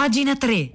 Pagina 0.00 0.32
3. 0.34 0.72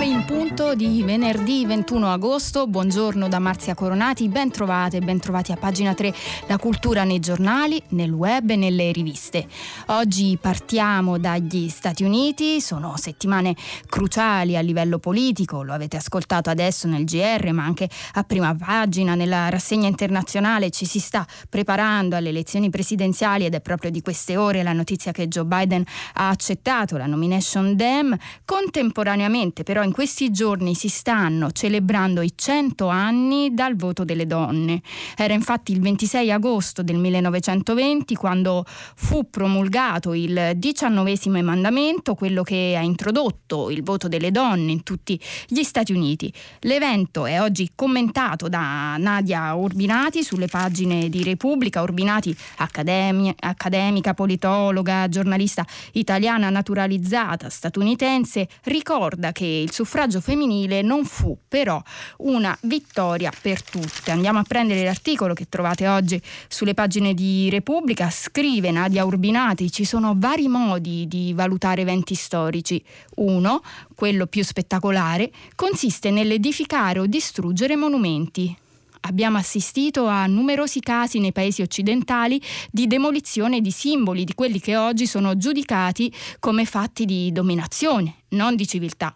9 0.00 0.06
in 0.06 0.24
punto 0.24 0.74
di 0.74 1.02
venerdì 1.02 1.66
21 1.66 2.10
agosto. 2.10 2.66
Buongiorno 2.66 3.28
da 3.28 3.38
Marzia 3.38 3.74
Coronati, 3.74 4.28
ben 4.28 4.50
trovate 4.50 5.00
ben 5.00 5.18
trovati 5.18 5.52
a 5.52 5.56
pagina 5.56 5.92
3 5.92 6.14
la 6.46 6.56
cultura 6.56 7.04
nei 7.04 7.20
giornali, 7.20 7.82
nel 7.88 8.10
web 8.10 8.48
e 8.48 8.56
nelle 8.56 8.92
riviste. 8.92 9.46
Oggi 9.88 10.38
partiamo 10.40 11.18
dagli 11.18 11.68
Stati 11.68 12.02
Uniti, 12.02 12.62
sono 12.62 12.94
settimane 12.96 13.54
cruciali 13.86 14.56
a 14.56 14.62
livello 14.62 14.98
politico, 14.98 15.62
lo 15.62 15.74
avete 15.74 15.98
ascoltato 15.98 16.48
adesso 16.48 16.88
nel 16.88 17.04
GR, 17.04 17.50
ma 17.52 17.64
anche 17.64 17.86
a 18.14 18.22
prima 18.22 18.54
pagina 18.54 19.14
nella 19.14 19.50
rassegna 19.50 19.86
internazionale. 19.86 20.70
Ci 20.70 20.86
si 20.86 20.98
sta 20.98 21.26
preparando 21.46 22.16
alle 22.16 22.30
elezioni 22.30 22.70
presidenziali 22.70 23.44
ed 23.44 23.54
è 23.54 23.60
proprio 23.60 23.90
di 23.90 24.00
queste 24.00 24.38
ore 24.38 24.62
la 24.62 24.72
notizia 24.72 25.12
che 25.12 25.28
Joe 25.28 25.44
Biden 25.44 25.84
ha 26.14 26.30
accettato 26.30 26.96
la 26.96 27.04
nomination 27.04 27.76
Dem. 27.76 28.16
Contemporaneamente 28.46 29.62
però 29.62 29.82
in 29.82 29.89
questi 29.92 30.30
giorni 30.30 30.74
si 30.74 30.88
stanno 30.88 31.50
celebrando 31.50 32.20
i 32.22 32.32
100 32.34 32.88
anni 32.88 33.54
dal 33.54 33.76
voto 33.76 34.04
delle 34.04 34.26
donne. 34.26 34.82
Era 35.16 35.34
infatti 35.34 35.72
il 35.72 35.80
26 35.80 36.30
agosto 36.30 36.82
del 36.82 36.96
1920 36.96 38.14
quando 38.14 38.64
fu 38.66 39.28
promulgato 39.30 40.14
il 40.14 40.52
diciannovesimo 40.56 41.38
emendamento, 41.38 42.14
quello 42.14 42.42
che 42.42 42.74
ha 42.76 42.82
introdotto 42.82 43.70
il 43.70 43.82
voto 43.82 44.08
delle 44.08 44.30
donne 44.30 44.72
in 44.72 44.82
tutti 44.82 45.20
gli 45.46 45.62
Stati 45.62 45.92
Uniti. 45.92 46.32
L'evento 46.60 47.26
è 47.26 47.40
oggi 47.40 47.70
commentato 47.74 48.48
da 48.48 48.96
Nadia 48.98 49.54
Urbinati 49.54 50.22
sulle 50.22 50.46
pagine 50.46 51.08
di 51.08 51.22
Repubblica. 51.22 51.82
Urbinati, 51.82 52.36
accademi- 52.56 53.34
accademica, 53.38 54.14
politologa, 54.14 55.08
giornalista 55.08 55.64
italiana 55.92 56.50
naturalizzata 56.50 57.48
statunitense, 57.48 58.48
ricorda 58.64 59.32
che 59.32 59.44
il 59.44 59.70
suffragio 59.80 60.20
femminile 60.20 60.82
non 60.82 61.06
fu 61.06 61.38
però 61.48 61.82
una 62.18 62.56
vittoria 62.62 63.32
per 63.40 63.62
tutte. 63.62 64.10
Andiamo 64.10 64.38
a 64.38 64.42
prendere 64.42 64.84
l'articolo 64.84 65.32
che 65.32 65.48
trovate 65.48 65.88
oggi 65.88 66.20
sulle 66.48 66.74
pagine 66.74 67.14
di 67.14 67.48
Repubblica. 67.48 68.10
Scrive 68.10 68.70
Nadia 68.70 69.06
Urbinati, 69.06 69.72
ci 69.72 69.86
sono 69.86 70.14
vari 70.16 70.48
modi 70.48 71.08
di 71.08 71.32
valutare 71.32 71.80
eventi 71.80 72.14
storici. 72.14 72.82
Uno, 73.16 73.62
quello 73.94 74.26
più 74.26 74.44
spettacolare, 74.44 75.30
consiste 75.54 76.10
nell'edificare 76.10 76.98
o 76.98 77.06
distruggere 77.06 77.74
monumenti 77.74 78.54
abbiamo 79.02 79.38
assistito 79.38 80.06
a 80.06 80.26
numerosi 80.26 80.80
casi 80.80 81.20
nei 81.20 81.32
paesi 81.32 81.62
occidentali 81.62 82.38
di 82.70 82.86
demolizione 82.86 83.62
di 83.62 83.70
simboli 83.70 84.24
di 84.24 84.34
quelli 84.34 84.60
che 84.60 84.76
oggi 84.76 85.06
sono 85.06 85.38
giudicati 85.38 86.12
come 86.38 86.66
fatti 86.66 87.06
di 87.06 87.32
dominazione, 87.32 88.24
non 88.30 88.56
di 88.56 88.66
civiltà. 88.66 89.14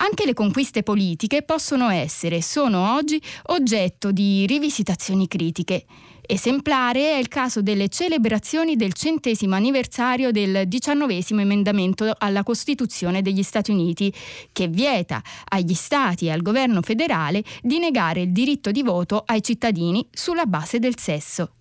Anche 0.00 0.26
le 0.26 0.34
conquiste 0.34 0.84
politiche 0.84 1.42
possono 1.42 1.88
essere 1.88 2.40
sono 2.40 2.94
oggi 2.94 3.20
oggetto 3.46 4.12
di 4.12 4.46
rivisitazioni 4.46 5.26
critiche. 5.26 5.86
Esemplare 6.24 7.12
è 7.12 7.16
il 7.16 7.26
caso 7.26 7.62
delle 7.62 7.88
celebrazioni 7.88 8.76
del 8.76 8.92
centesimo 8.92 9.56
anniversario 9.56 10.30
del 10.30 10.68
diciannovesimo 10.68 11.40
emendamento 11.40 12.14
alla 12.16 12.44
Costituzione 12.44 13.22
degli 13.22 13.42
Stati 13.42 13.72
Uniti, 13.72 14.12
che 14.52 14.68
vieta 14.68 15.20
agli 15.48 15.74
Stati 15.74 16.26
e 16.26 16.30
al 16.30 16.42
governo 16.42 16.80
federale 16.80 17.42
di 17.60 17.78
negare 17.78 18.20
il 18.20 18.30
diritto 18.30 18.70
di 18.70 18.82
voto 18.82 19.24
ai 19.26 19.42
cittadini 19.42 20.06
sulla 20.12 20.46
base 20.46 20.78
del 20.78 20.96
sesso 20.96 21.54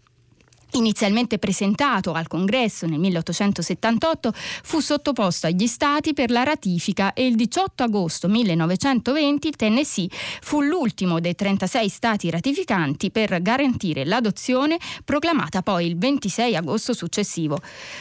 inizialmente 0.71 1.37
presentato 1.37 2.11
al 2.11 2.27
Congresso 2.27 2.85
nel 2.85 2.99
1878, 2.99 4.33
fu 4.63 4.79
sottoposto 4.79 5.47
agli 5.47 5.67
Stati 5.67 6.13
per 6.13 6.31
la 6.31 6.43
ratifica 6.43 7.13
e 7.13 7.25
il 7.25 7.35
18 7.35 7.83
agosto 7.83 8.27
1920 8.27 9.47
il 9.47 9.55
Tennessee 9.55 10.09
fu 10.41 10.61
l'ultimo 10.61 11.19
dei 11.19 11.35
36 11.35 11.89
Stati 11.89 12.29
ratificanti 12.29 13.11
per 13.11 13.41
garantire 13.41 14.05
l'adozione, 14.05 14.77
proclamata 15.03 15.61
poi 15.61 15.87
il 15.87 15.97
26 15.97 16.55
agosto 16.55 16.93
successivo. 16.93 17.59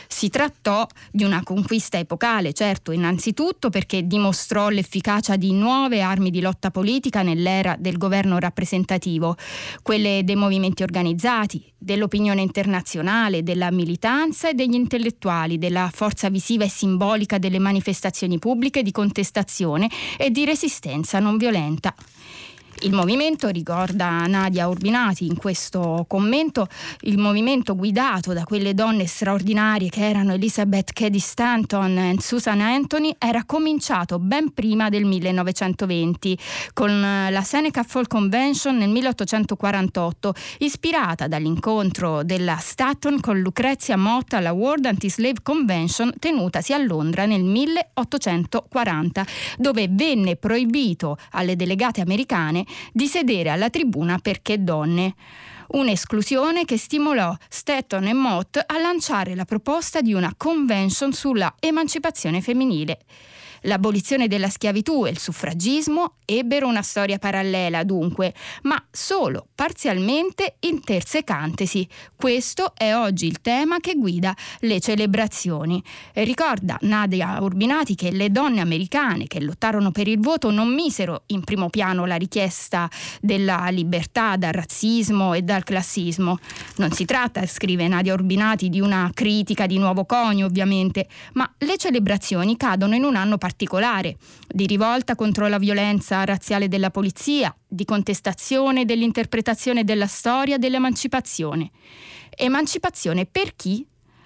Si 0.09 0.29
trattò 0.29 0.87
di 1.11 1.25
una 1.25 1.43
conquista 1.43 1.99
epocale, 1.99 2.53
certo, 2.53 2.93
innanzitutto 2.93 3.71
perché 3.71 4.07
dimostrò 4.07 4.69
l'efficacia 4.69 5.37
di 5.37 5.53
nuove 5.53 6.01
armi 6.01 6.31
di 6.31 6.41
lotta 6.41 6.71
politica 6.71 7.23
nell'era 7.23 7.77
del 7.79 7.97
governo 7.99 8.39
rappresentativo, 8.39 9.37
quelle 9.83 10.23
dei 10.25 10.37
movimenti 10.37 10.83
organizzati, 10.83 11.73
dell'opinione 11.79 12.41
internazionale, 12.41 12.55
internazionale, 12.57 13.43
della 13.43 13.71
militanza 13.71 14.49
e 14.49 14.55
degli 14.55 14.75
intellettuali, 14.75 15.59
della 15.59 15.91
forza 15.93 16.31
visiva 16.31 16.65
e 16.65 16.71
simbolica 16.71 17.37
delle 17.37 17.59
manifestazioni 17.59 18.39
pubbliche 18.39 18.83
di 18.83 18.93
contestazione 18.93 19.91
e 20.17 20.31
di 20.31 20.47
resistenza 20.47 21.19
non 21.19 21.37
violenta. 21.37 21.95
Il 22.81 22.93
movimento, 22.93 23.49
ricorda 23.49 24.27
Nadia 24.27 24.69
Urbinati 24.69 25.25
in 25.25 25.37
questo 25.37 26.05
commento, 26.07 26.69
il 27.01 27.17
movimento 27.17 27.75
guidato 27.75 28.35
da 28.35 28.45
quelle 28.45 28.75
donne 28.75 29.07
straordinarie 29.07 29.89
che 29.89 30.07
erano 30.07 30.35
Elizabeth 30.35 30.93
Cady 30.93 31.19
Stanton 31.19 31.97
e 31.97 32.17
Susan 32.19 32.61
Anthony 32.61 33.15
era 33.19 33.45
cominciato 33.45 34.19
ben 34.19 34.53
prima 34.53 34.91
del 34.91 35.07
1920 35.07 36.39
con 36.75 37.01
la 37.01 37.43
Seneca 37.43 37.83
Fall 37.83 38.07
Convention 38.09 38.77
nel 38.77 38.91
1848, 38.91 40.35
ispirata 40.59 41.29
dall'incontro 41.29 42.25
della 42.25 42.59
Stanton 42.59 43.21
con 43.21 43.41
Lucrezia 43.41 43.97
Mott 43.97 44.35
alla 44.35 44.53
World 44.53 44.85
Anti-Slave 44.85 45.41
Convention 45.43 46.13
tenutasi 46.19 46.75
a 46.75 46.79
Londra 46.79 47.25
nel 47.25 47.43
1840, 47.43 49.27
dove 49.57 49.89
venne 49.91 50.37
proibito 50.37 51.17
alle 51.31 51.57
delegate 51.57 52.03
americane 52.03 52.65
di 52.93 53.07
sedere 53.07 53.51
alla 53.51 53.71
tribuna 53.71 54.19
perché 54.19 54.63
donne. 54.63 55.15
Un'esclusione 55.69 56.65
che 56.65 56.77
stimolò 56.79 57.35
Stetton 57.49 58.07
e 58.07 58.13
Mott 58.13 58.57
a 58.65 58.79
lanciare 58.79 59.35
la 59.35 59.45
proposta 59.45 60.01
di 60.01 60.15
una 60.15 60.33
convention 60.37 61.13
sulla 61.13 61.55
emancipazione 61.59 62.41
femminile. 62.41 62.99
L'abolizione 63.67 64.29
della 64.29 64.49
schiavitù 64.49 65.07
e 65.07 65.11
il 65.11 65.19
suffragismo 65.19 66.15
ebbero 66.25 66.69
una 66.69 66.83
storia 66.83 67.19
parallela 67.19 67.83
dunque, 67.83 68.33
ma 68.63 68.81
solo 68.93 69.49
parzialmente 69.57 70.57
intersecantesi. 70.61 71.89
Questo 72.15 72.75
è 72.77 72.95
oggi 72.95 73.27
il 73.27 73.41
tema 73.41 73.79
che 73.79 73.95
guida 73.97 74.37
le 74.61 74.79
celebrazioni. 74.79 75.83
Ricorda 76.13 76.79
Nadia 76.83 77.41
Urbinati 77.41 77.97
che 77.97 78.13
le 78.13 78.31
donne 78.31 78.61
americane 78.61 79.27
che 79.27 79.41
lottarono 79.41 79.91
per 79.91 80.07
il 80.07 80.21
voto 80.21 80.53
non 80.53 80.73
misero 80.73 81.25
in 81.27 81.43
primo 81.43 81.69
piano 81.69 82.07
la 82.07 82.17
richiesta 82.17 82.89
della 83.21 83.67
libertà 83.71 84.37
dal 84.37 84.53
razzismo 84.53 85.35
e 85.35 85.43
dal 85.43 85.65
classismo. 85.65 86.39
Non 86.77 86.93
si 86.93 87.05
tratta, 87.05 87.45
scrive 87.47 87.89
Nadia 87.89 88.15
Urbinati, 88.15 88.69
di 88.69 88.81
una 88.81 89.11
critica 89.13 89.67
di 89.67 89.79
nuovo 89.79 90.05
conio 90.05 90.47
ovviamente, 90.47 91.09
ma 91.33 91.53
le 91.59 91.77
celebrazioni 91.77 92.57
cadono 92.57 92.95
in 92.95 93.03
un 93.03 93.17
anno 93.17 93.31
particolare 93.39 93.55
particolare, 93.57 94.19
di 94.47 94.67
rivolta 94.67 95.15
contro 95.15 95.49
la 95.49 95.59
violenza 95.59 96.23
razziale 96.25 96.69
della 96.69 96.91
polizia, 96.91 97.57
di 97.67 97.87
contestazione 97.87 98.85
dell'interpretazione 98.85 99.83
della 99.83 100.07
storia 100.07 100.59
dell'emancipazione. 100.59 101.71
Emancipazione 102.37 103.25
per 103.25 103.57
chi? 103.57 103.85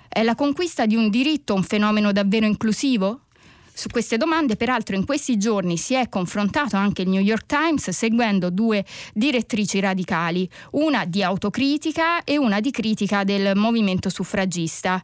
È 0.09 0.25
la 0.25 0.35
conquista 0.35 0.85
di 0.85 0.97
un 0.97 1.09
diritto 1.09 1.55
un 1.55 1.63
fenomeno 1.63 2.11
davvero 2.11 2.45
inclusivo? 2.45 3.27
Su 3.73 3.89
queste 3.89 4.17
domande, 4.17 4.57
peraltro, 4.57 4.95
in 4.95 5.07
questi 5.07 5.39
giorni 5.39 5.79
si 5.79 5.95
è 5.95 6.09
confrontato 6.09 6.77
anche 6.77 7.03
il 7.03 7.09
New 7.09 7.23
York 7.23 7.47
Times 7.47 7.89
seguendo 7.91 8.51
due 8.51 8.85
direttrici 9.15 9.81
radicali, 9.81 10.49
una 10.73 11.07
di 11.07 11.23
autocritica 11.23 12.25
e 12.25 12.37
una 12.37 12.61
di 12.61 12.71
critica 12.71 13.25
del 13.25 13.57
movimento 13.57 14.11
suffragista. 14.11 15.03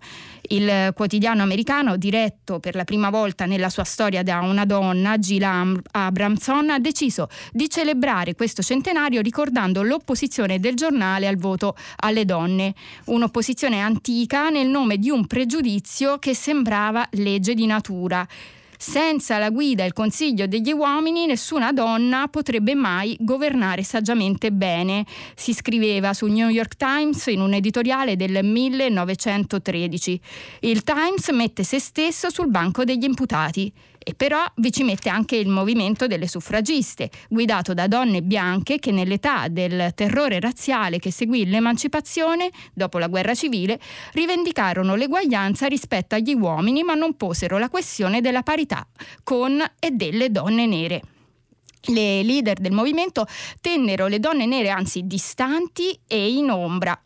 Il 0.49 0.93
quotidiano 0.95 1.43
americano, 1.43 1.97
diretto 1.97 2.61
per 2.61 2.75
la 2.75 2.85
prima 2.85 3.09
volta 3.11 3.47
nella 3.47 3.71
sua 3.71 3.85
storia 3.85 4.23
da 4.23 4.41
una 4.41 4.65
donna, 4.67 5.17
Jill 5.17 5.81
Abramson, 5.93 6.71
ha 6.71 6.79
deciso 6.79 7.29
di 7.53 7.69
celebrare 7.71 8.35
questo 8.35 8.63
centenario 8.63 9.23
ricordando 9.23 9.83
l'opposizione 9.83 10.61
del 10.61 10.75
giornale 10.75 11.27
al 11.27 11.37
voto 11.37 11.77
alle 11.97 12.25
donne, 12.25 12.75
un'opposizione 13.07 13.81
antica 13.81 14.51
nel 14.51 14.69
nome 14.69 14.99
di 14.99 15.11
un 15.11 15.27
pregiudizio 15.27 16.19
che 16.19 16.35
sembrava 16.35 17.07
legge 17.13 17.55
di 17.55 17.67
natura. 17.67 18.27
Senza 18.79 19.39
la 19.39 19.51
guida 19.51 19.83
e 19.83 19.87
il 19.87 19.93
consiglio 19.93 20.47
degli 20.47 20.73
uomini 20.73 21.27
nessuna 21.27 21.73
donna 21.73 22.29
potrebbe 22.29 22.75
mai 22.75 23.17
governare 23.21 23.83
saggiamente 23.83 24.53
bene, 24.53 25.05
si 25.35 25.53
scriveva 25.55 26.13
sul 26.13 26.31
New 26.31 26.49
York 26.49 26.77
Times 26.77 27.27
in 27.27 27.41
un 27.41 27.55
editoriale 27.55 28.17
del 28.17 28.45
1913. 28.45 30.21
Il 30.61 30.83
Times 30.83 31.29
mette 31.31 31.65
se 31.65 31.79
stesso 31.79 32.31
sul 32.31 32.49
banco 32.49 32.85
degli 32.85 33.05
imputati 33.05 33.73
E 34.09 34.15
però 34.15 34.45
vi 34.59 34.71
ci 34.71 34.85
mette 34.85 35.09
anche 35.09 35.35
il 35.35 35.49
movimento 35.49 36.07
delle 36.07 36.29
suffragiste, 36.29 37.11
guidato 37.29 37.75
da 37.75 37.89
donne 37.89 38.23
bianche 38.23 38.79
che 38.79 38.93
nell'età 38.93 39.49
del 39.49 39.91
terrore 39.97 40.39
razziale 40.39 41.01
che 41.01 41.11
seguì 41.11 41.45
l'emancipazione, 41.45 42.51
dopo 42.73 42.99
la 42.99 43.09
guerra 43.09 43.35
civile, 43.35 43.81
rivendicarono 44.13 44.95
l'eguaglianza 44.95 45.67
rispetto 45.67 46.15
agli 46.15 46.35
uomini 46.35 46.85
ma 46.85 46.95
non 46.95 47.17
posero 47.17 47.59
la 47.59 47.69
questione 47.69 48.21
della 48.21 48.45
parità 48.45 48.87
con 49.25 49.61
e 49.81 49.91
delle 49.91 50.31
donne 50.31 50.67
nere. 50.67 51.03
Le 51.87 52.23
leader 52.23 52.61
del 52.61 52.73
movimento 52.73 53.27
tennero 53.61 54.07
le 54.07 54.21
donne 54.21 54.47
nere 54.47 54.71
anzi 54.71 55.03
distanti 55.05 55.99
e 56.07 56.31
in 56.31 56.51
ombra 56.51 56.97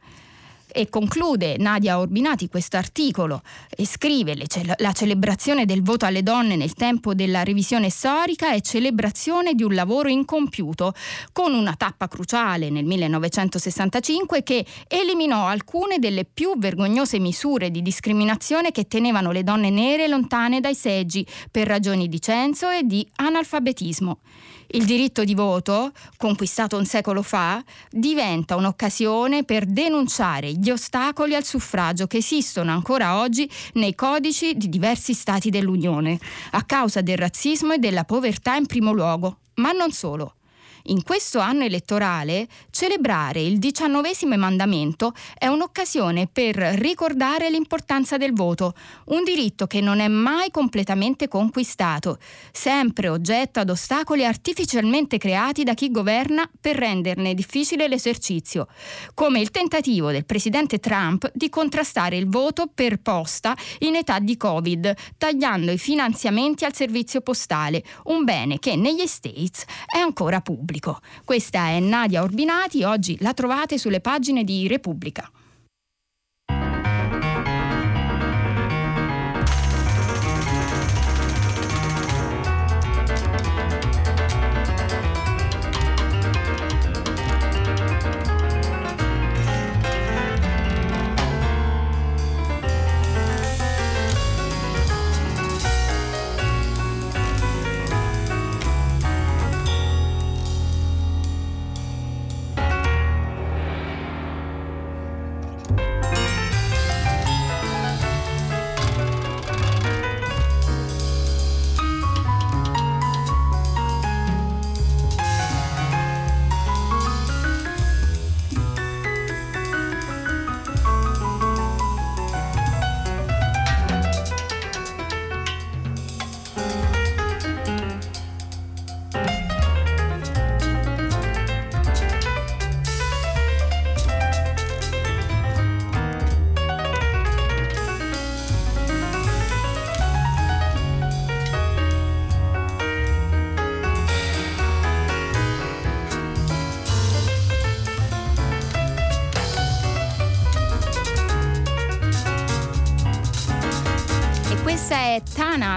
e 0.72 0.88
conclude 0.88 1.56
Nadia 1.58 1.98
Orbinati 1.98 2.48
questo 2.48 2.76
articolo 2.76 3.42
e 3.76 3.86
scrive 3.86 4.36
la 4.78 4.92
celebrazione 4.92 5.64
del 5.64 5.82
voto 5.82 6.06
alle 6.06 6.22
donne 6.22 6.56
nel 6.56 6.74
tempo 6.74 7.14
della 7.14 7.42
revisione 7.42 7.90
storica 7.90 8.52
è 8.52 8.60
celebrazione 8.60 9.54
di 9.54 9.62
un 9.62 9.74
lavoro 9.74 10.08
incompiuto, 10.08 10.94
con 11.32 11.54
una 11.54 11.74
tappa 11.74 12.08
cruciale 12.08 12.70
nel 12.70 12.84
1965 12.84 14.42
che 14.42 14.64
eliminò 14.88 15.46
alcune 15.46 15.98
delle 15.98 16.24
più 16.24 16.52
vergognose 16.56 17.18
misure 17.18 17.70
di 17.70 17.82
discriminazione 17.82 18.72
che 18.72 18.86
tenevano 18.86 19.32
le 19.32 19.42
donne 19.42 19.70
nere 19.70 20.08
lontane 20.08 20.60
dai 20.60 20.74
seggi 20.74 21.26
per 21.50 21.66
ragioni 21.66 22.08
di 22.08 22.20
censo 22.20 22.70
e 22.70 22.82
di 22.84 23.06
analfabetismo. 23.16 24.18
Il 24.72 24.84
diritto 24.84 25.24
di 25.24 25.34
voto, 25.34 25.90
conquistato 26.16 26.76
un 26.76 26.84
secolo 26.84 27.22
fa, 27.22 27.62
diventa 27.90 28.54
un'occasione 28.54 29.42
per 29.42 29.66
denunciare 29.66 30.52
gli 30.52 30.70
ostacoli 30.70 31.34
al 31.34 31.44
suffragio 31.44 32.06
che 32.06 32.18
esistono 32.18 32.70
ancora 32.70 33.18
oggi 33.18 33.50
nei 33.74 33.96
codici 33.96 34.56
di 34.56 34.68
diversi 34.68 35.12
Stati 35.12 35.50
dell'Unione, 35.50 36.20
a 36.52 36.62
causa 36.62 37.00
del 37.00 37.18
razzismo 37.18 37.72
e 37.72 37.78
della 37.78 38.04
povertà 38.04 38.54
in 38.54 38.66
primo 38.66 38.92
luogo, 38.92 39.38
ma 39.54 39.72
non 39.72 39.90
solo. 39.90 40.34
In 40.84 41.02
questo 41.02 41.40
anno 41.40 41.64
elettorale 41.64 42.48
celebrare 42.70 43.42
il 43.42 43.58
diciannovesimo 43.58 44.36
mandamento 44.38 45.12
è 45.36 45.46
un'occasione 45.46 46.26
per 46.26 46.56
ricordare 46.56 47.50
l'importanza 47.50 48.16
del 48.16 48.32
voto, 48.32 48.74
un 49.06 49.22
diritto 49.22 49.66
che 49.66 49.82
non 49.82 50.00
è 50.00 50.08
mai 50.08 50.50
completamente 50.50 51.28
conquistato, 51.28 52.18
sempre 52.50 53.08
oggetto 53.08 53.60
ad 53.60 53.68
ostacoli 53.68 54.24
artificialmente 54.24 55.18
creati 55.18 55.64
da 55.64 55.74
chi 55.74 55.90
governa 55.90 56.48
per 56.58 56.76
renderne 56.76 57.34
difficile 57.34 57.86
l'esercizio, 57.86 58.66
come 59.12 59.40
il 59.40 59.50
tentativo 59.50 60.10
del 60.10 60.24
presidente 60.24 60.78
Trump 60.78 61.30
di 61.34 61.50
contrastare 61.50 62.16
il 62.16 62.28
voto 62.28 62.70
per 62.72 63.00
posta 63.00 63.54
in 63.80 63.96
età 63.96 64.18
di 64.18 64.36
Covid, 64.38 64.94
tagliando 65.18 65.72
i 65.72 65.78
finanziamenti 65.78 66.64
al 66.64 66.74
servizio 66.74 67.20
postale, 67.20 67.84
un 68.04 68.24
bene 68.24 68.58
che 68.58 68.76
negli 68.76 69.06
States 69.06 69.64
è 69.84 69.98
ancora 69.98 70.40
pubblico 70.40 70.69
pubblico. 70.70 71.00
Questa 71.24 71.66
è 71.66 71.80
Nadia 71.80 72.22
Orbinati, 72.22 72.84
oggi 72.84 73.16
la 73.20 73.34
trovate 73.34 73.76
sulle 73.76 74.00
pagine 74.00 74.44
di 74.44 74.68
Repubblica. 74.68 75.28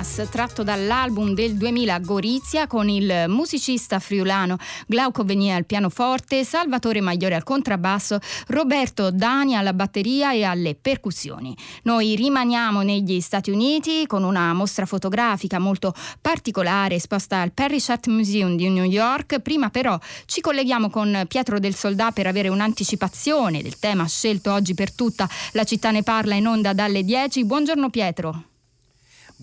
Tanas, 0.03 0.27
tratto 0.29 0.63
dall'album 0.63 1.33
del 1.33 1.55
2000 1.55 1.99
Gorizia, 1.99 2.67
con 2.67 2.89
il 2.89 3.25
musicista 3.27 3.99
friulano 3.99 4.57
Glauco 4.85 5.23
Venia 5.23 5.55
al 5.55 5.65
pianoforte, 5.65 6.43
Salvatore 6.43 6.99
Magliore 6.99 7.35
al 7.35 7.43
contrabbasso, 7.43 8.19
Roberto 8.47 9.11
Dani 9.11 9.55
alla 9.55 9.71
batteria 9.71 10.33
e 10.33 10.43
alle 10.43 10.75
percussioni. 10.75 11.55
Noi 11.83 12.15
rimaniamo 12.15 12.81
negli 12.81 13.21
Stati 13.21 13.49
Uniti 13.49 14.05
con 14.05 14.23
una 14.23 14.53
mostra 14.53 14.85
fotografica 14.85 15.57
molto 15.57 15.93
particolare 16.19 16.95
esposta 16.95 17.39
al 17.39 17.53
Parrish 17.53 17.89
Art 17.89 18.07
Museum 18.07 18.57
di 18.57 18.69
New 18.69 18.83
York. 18.83 19.39
Prima 19.39 19.69
però 19.69 19.97
ci 20.25 20.41
colleghiamo 20.41 20.89
con 20.89 21.23
Pietro 21.29 21.59
del 21.59 21.75
Soldà 21.75 22.11
per 22.11 22.27
avere 22.27 22.49
un'anticipazione 22.49 23.61
del 23.61 23.79
tema 23.79 24.05
scelto 24.07 24.51
oggi 24.51 24.73
per 24.73 24.91
tutta 24.91 25.29
la 25.53 25.63
città 25.63 25.91
ne 25.91 26.03
parla 26.03 26.35
in 26.35 26.47
onda 26.47 26.73
dalle 26.73 27.03
10. 27.03 27.45
Buongiorno 27.45 27.89
Pietro. 27.89 28.43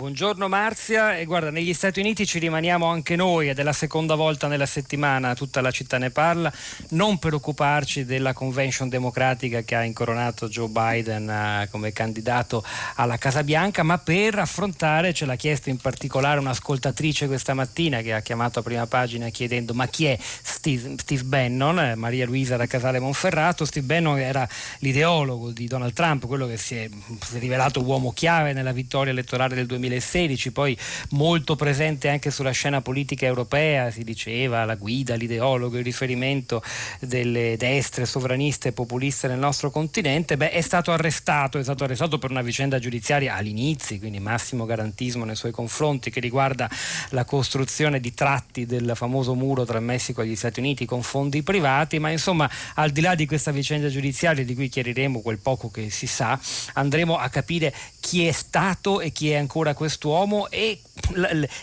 Buongiorno 0.01 0.49
Marzia. 0.49 1.19
E 1.19 1.27
guarda 1.27 1.51
negli 1.51 1.75
Stati 1.75 2.01
Uniti 2.01 2.25
ci 2.25 2.39
rimaniamo 2.39 2.87
anche 2.87 3.17
noi 3.17 3.51
ed 3.51 3.59
è 3.59 3.63
la 3.63 3.75
seconda 3.75 4.15
volta 4.15 4.49
nella 4.49 4.65
settimana 4.65 5.35
tutta 5.35 5.61
la 5.61 5.71
città 5.71 5.99
ne 5.99 6.09
parla. 6.09 6.51
Non 6.93 7.19
per 7.19 7.35
occuparci 7.35 8.07
della 8.07 8.33
convention 8.33 8.89
democratica 8.89 9.61
che 9.61 9.75
ha 9.75 9.85
incoronato 9.85 10.49
Joe 10.49 10.69
Biden 10.69 11.29
uh, 11.29 11.69
come 11.69 11.93
candidato 11.93 12.65
alla 12.95 13.19
Casa 13.19 13.45
Bianca 13.45 13.83
ma 13.83 13.99
per 13.99 14.39
affrontare 14.39 15.13
ce 15.13 15.27
l'ha 15.27 15.37
chiesto 15.37 15.69
in 15.69 15.77
particolare 15.77 16.41
un'ascoltatrice 16.41 17.27
questa 17.27 17.53
mattina 17.53 18.01
che 18.01 18.15
ha 18.15 18.21
chiamato 18.21 18.61
a 18.61 18.63
prima 18.63 18.87
pagina 18.87 19.29
chiedendo 19.29 19.75
ma 19.75 19.87
chi 19.87 20.07
è 20.07 20.19
Steve, 20.19 20.95
Steve 20.97 21.25
Bannon? 21.25 21.79
Eh, 21.79 21.95
Maria 21.95 22.25
Luisa 22.25 22.57
da 22.57 22.65
Casale 22.65 23.01
Monferrato. 23.01 23.67
Steve 23.67 23.85
Bannon 23.85 24.19
era 24.19 24.49
l'ideologo 24.79 25.51
di 25.51 25.67
Donald 25.67 25.93
Trump 25.93 26.27
quello 26.27 26.47
che 26.47 26.57
si 26.57 26.77
è, 26.77 26.89
si 27.23 27.37
è 27.37 27.39
rivelato 27.39 27.83
uomo 27.83 28.15
chiave 28.15 28.55
nella 28.55 28.73
vittoria 28.73 29.13
elettorale 29.13 29.55
del 29.55 29.67
2020 29.67 29.89
2016, 29.91 30.53
poi 30.53 30.77
molto 31.11 31.57
presente 31.57 32.09
anche 32.09 32.31
sulla 32.31 32.53
scena 32.53 32.81
politica 32.81 33.27
europea, 33.27 33.91
si 33.91 34.05
diceva 34.05 34.65
la 34.65 34.77
guida, 34.77 35.15
l'ideologo, 35.17 35.77
il 35.77 35.85
riferimento 35.85 36.63
delle 37.01 37.57
destre 37.57 38.07
sovraniste 38.07 38.69
e 38.69 38.73
populiste 38.73 39.27
nel 39.27 39.39
nostro 39.39 39.71
continente, 39.71 40.37
beh, 40.37 40.51
è 40.51 40.61
stato 40.61 40.93
arrestato, 40.93 41.59
è 41.59 41.63
stato 41.63 41.85
arrestato 41.85 42.19
per 42.19 42.31
una 42.31 42.43
vicenda 42.43 42.79
giudiziaria 42.79 43.35
all'inizio, 43.35 43.99
quindi 43.99 44.21
massimo 44.21 44.65
garantismo 44.65 45.25
nei 45.25 45.37
suoi 45.37 45.53
confronti, 45.53 46.11
che 46.11 46.21
riguarda 46.21 46.71
la 47.11 47.25
costruzione 47.25 48.01
di 48.01 48.15
tratti 48.15 48.67
del 48.67 48.93
famoso 48.95 49.35
muro 49.35 49.65
tra 49.65 49.81
Messico 49.81 50.23
e 50.23 50.27
gli 50.27 50.37
Stati 50.37 50.61
Uniti 50.61 50.85
con 50.85 51.03
fondi 51.03 51.43
privati, 51.43 51.99
ma 51.99 52.11
insomma 52.11 52.49
al 52.75 52.91
di 52.91 53.01
là 53.01 53.15
di 53.15 53.27
questa 53.27 53.51
vicenda 53.51 53.89
giudiziaria 53.89 54.45
di 54.45 54.55
cui 54.55 54.69
chiariremo 54.69 55.21
quel 55.21 55.39
poco 55.39 55.71
che 55.71 55.91
si 55.91 56.07
sa, 56.07 56.39
andremo 56.75 57.17
a 57.17 57.29
capire 57.29 57.75
chi 58.01 58.27
è 58.27 58.33
stato 58.33 59.01
e 59.01 59.11
chi 59.13 59.31
è 59.31 59.37
ancora 59.37 59.70
quest'uomo 59.75 60.49
e 60.51 60.81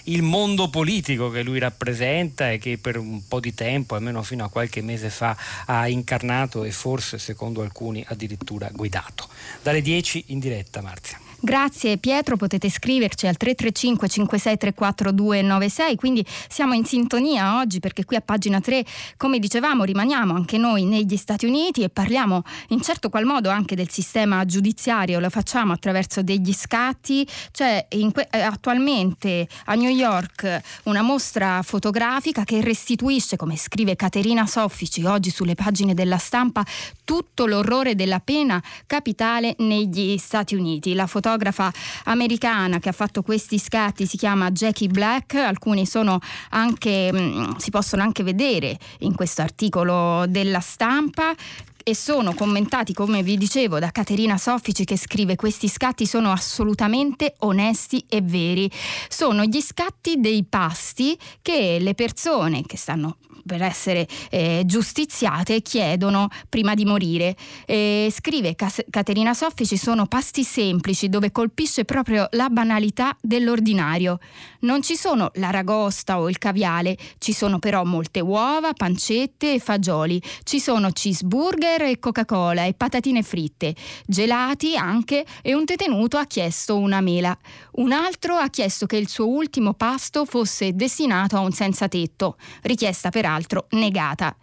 il 0.04 0.22
mondo 0.22 0.70
politico 0.70 1.30
che 1.30 1.44
lui 1.44 1.60
rappresenta 1.60 2.52
e 2.52 2.58
che 2.58 2.78
per 2.78 2.98
un 2.98 3.28
po' 3.28 3.40
di 3.40 3.54
tempo, 3.54 3.96
almeno 3.96 4.24
fino 4.24 4.44
a 4.44 4.50
qualche 4.50 4.82
mese 4.82 5.10
fa, 5.10 5.38
ha 5.66 5.88
incarnato 5.88 6.64
e 6.64 6.72
forse, 6.72 7.18
secondo 7.18 7.62
alcuni, 7.62 8.04
addirittura 8.08 8.70
guidato. 8.72 9.28
Dalle 9.62 9.82
10 9.82 10.26
in 10.28 10.40
diretta, 10.40 10.82
Marzia. 10.82 11.27
Grazie 11.40 11.98
Pietro, 11.98 12.36
potete 12.36 12.68
scriverci 12.68 13.28
al 13.28 13.38
335 13.38 14.08
5634 14.08 15.12
296, 15.12 15.96
quindi 15.96 16.26
siamo 16.50 16.74
in 16.74 16.84
sintonia 16.84 17.60
oggi 17.60 17.80
perché 17.80 18.06
qui 18.06 18.16
a 18.16 18.22
pagina 18.22 18.60
3, 18.60 18.84
come 19.18 19.38
dicevamo, 19.38 19.84
rimaniamo 19.84 20.34
anche 20.34 20.58
noi 20.58 20.86
negli 20.86 21.16
Stati 21.16 21.46
Uniti 21.46 21.84
e 21.84 21.90
parliamo 21.90 22.42
in 22.70 22.82
certo 22.82 23.10
qual 23.10 23.26
modo 23.26 23.50
anche 23.50 23.76
del 23.76 23.90
sistema 23.92 24.46
giudiziario, 24.46 25.20
lo 25.20 25.30
facciamo 25.30 25.74
attraverso 25.74 26.24
degli 26.24 26.52
scatti, 26.54 27.26
cioè 27.52 27.86
que- 27.88 28.28
eh, 28.32 28.40
attualmente 28.40 29.48
a 29.66 29.76
New 29.76 29.92
York 29.92 30.60
una 30.86 31.04
mostra 31.04 31.62
fotografica 31.62 32.46
che 32.46 32.62
restituisce, 32.62 33.36
come 33.36 33.58
scrive 33.58 33.96
Caterina 33.96 34.48
Soffici 34.48 35.04
oggi 35.04 35.30
sulle 35.30 35.54
pagine 35.54 35.94
della 35.94 36.18
stampa, 36.18 36.66
tutto 37.04 37.46
l'orrore 37.46 37.94
della 37.94 38.20
pena 38.20 38.62
capitale 38.88 39.54
negli 39.60 40.18
Stati 40.18 40.56
Uniti. 40.56 40.96
La 40.96 41.06
fotografa 41.28 41.72
americana 42.06 42.80
che 42.80 42.88
ha 42.88 42.94
fatto 42.94 43.22
questi 43.22 43.60
scatti 43.60 44.06
si 44.06 44.16
chiama 44.16 44.50
Jackie 44.52 44.88
Black, 44.88 45.36
alcuni 45.36 45.86
sono 45.86 46.20
anche, 46.52 47.12
mm, 47.12 47.56
si 47.58 47.70
possono 47.70 48.02
anche 48.02 48.24
vedere 48.24 48.78
in 49.00 49.14
questo 49.14 49.42
articolo 49.42 50.26
della 50.28 50.62
stampa 50.62 51.34
e 51.88 51.96
sono 51.96 52.34
commentati, 52.34 52.92
come 52.92 53.24
vi 53.24 53.38
dicevo, 53.38 53.80
da 53.80 53.92
Caterina 53.92 54.38
Soffici 54.38 54.84
che 54.84 54.98
scrive 54.98 55.38
questi 55.38 55.70
scatti 55.70 56.06
sono 56.06 56.34
assolutamente 56.34 57.36
onesti 57.40 58.04
e 58.10 58.20
veri. 58.22 58.70
Sono 59.08 59.46
gli 59.46 59.62
scatti 59.62 60.20
dei 60.20 60.44
pasti 60.44 61.18
che 61.42 61.78
le 61.80 61.94
persone 61.94 62.64
che 62.66 62.76
stanno 62.76 63.20
per 63.48 63.64
essere 63.64 64.06
eh, 64.30 64.64
giustiziate 64.66 65.62
chiedono 65.62 66.28
prima 66.50 66.76
di 66.76 66.86
morire. 66.86 67.36
Eh, 67.66 68.10
scrive 68.12 68.54
Cas- 68.54 68.84
Caterina 68.90 69.34
Soffici 69.34 69.78
sono 69.78 70.06
pasti 70.06 70.44
semplici 70.44 71.08
dove 71.08 71.32
colpisce 71.32 71.86
proprio 71.86 72.28
la 72.32 72.50
banalità 72.50 73.16
dell'ordinario. 73.22 74.20
Non 74.60 74.84
ci 74.84 74.96
sono 74.96 75.32
l'aragosta 75.36 76.20
o 76.20 76.30
il 76.30 76.38
caviale, 76.38 76.98
ci 77.18 77.32
sono 77.32 77.58
però 77.58 77.84
molte 77.86 78.20
uova, 78.20 78.74
pancette 78.74 79.54
e 79.54 79.60
fagioli, 79.60 80.22
ci 80.44 80.60
sono 80.60 80.90
cheeseburger 80.92 81.77
e 81.86 82.00
Coca-Cola 82.00 82.66
e 82.66 82.74
patatine 82.74 83.24
fritte, 83.24 83.76
gelati 84.06 84.76
anche 84.76 85.26
e 85.42 85.54
un 85.54 85.64
detenuto 85.66 86.18
ha 86.18 86.26
chiesto 86.26 86.78
una 86.78 87.02
mela. 87.02 87.38
Un 87.74 87.92
altro 87.92 88.36
ha 88.36 88.50
chiesto 88.50 88.86
che 88.86 88.98
il 88.98 89.08
suo 89.08 89.28
ultimo 89.28 89.74
pasto 89.74 90.26
fosse 90.26 90.74
destinato 90.74 91.38
a 91.38 91.42
un 91.42 91.52
senza 91.52 91.88
tetto, 91.88 92.38
richiesta 92.64 93.10
peraltro 93.10 93.68
negata. 93.72 94.36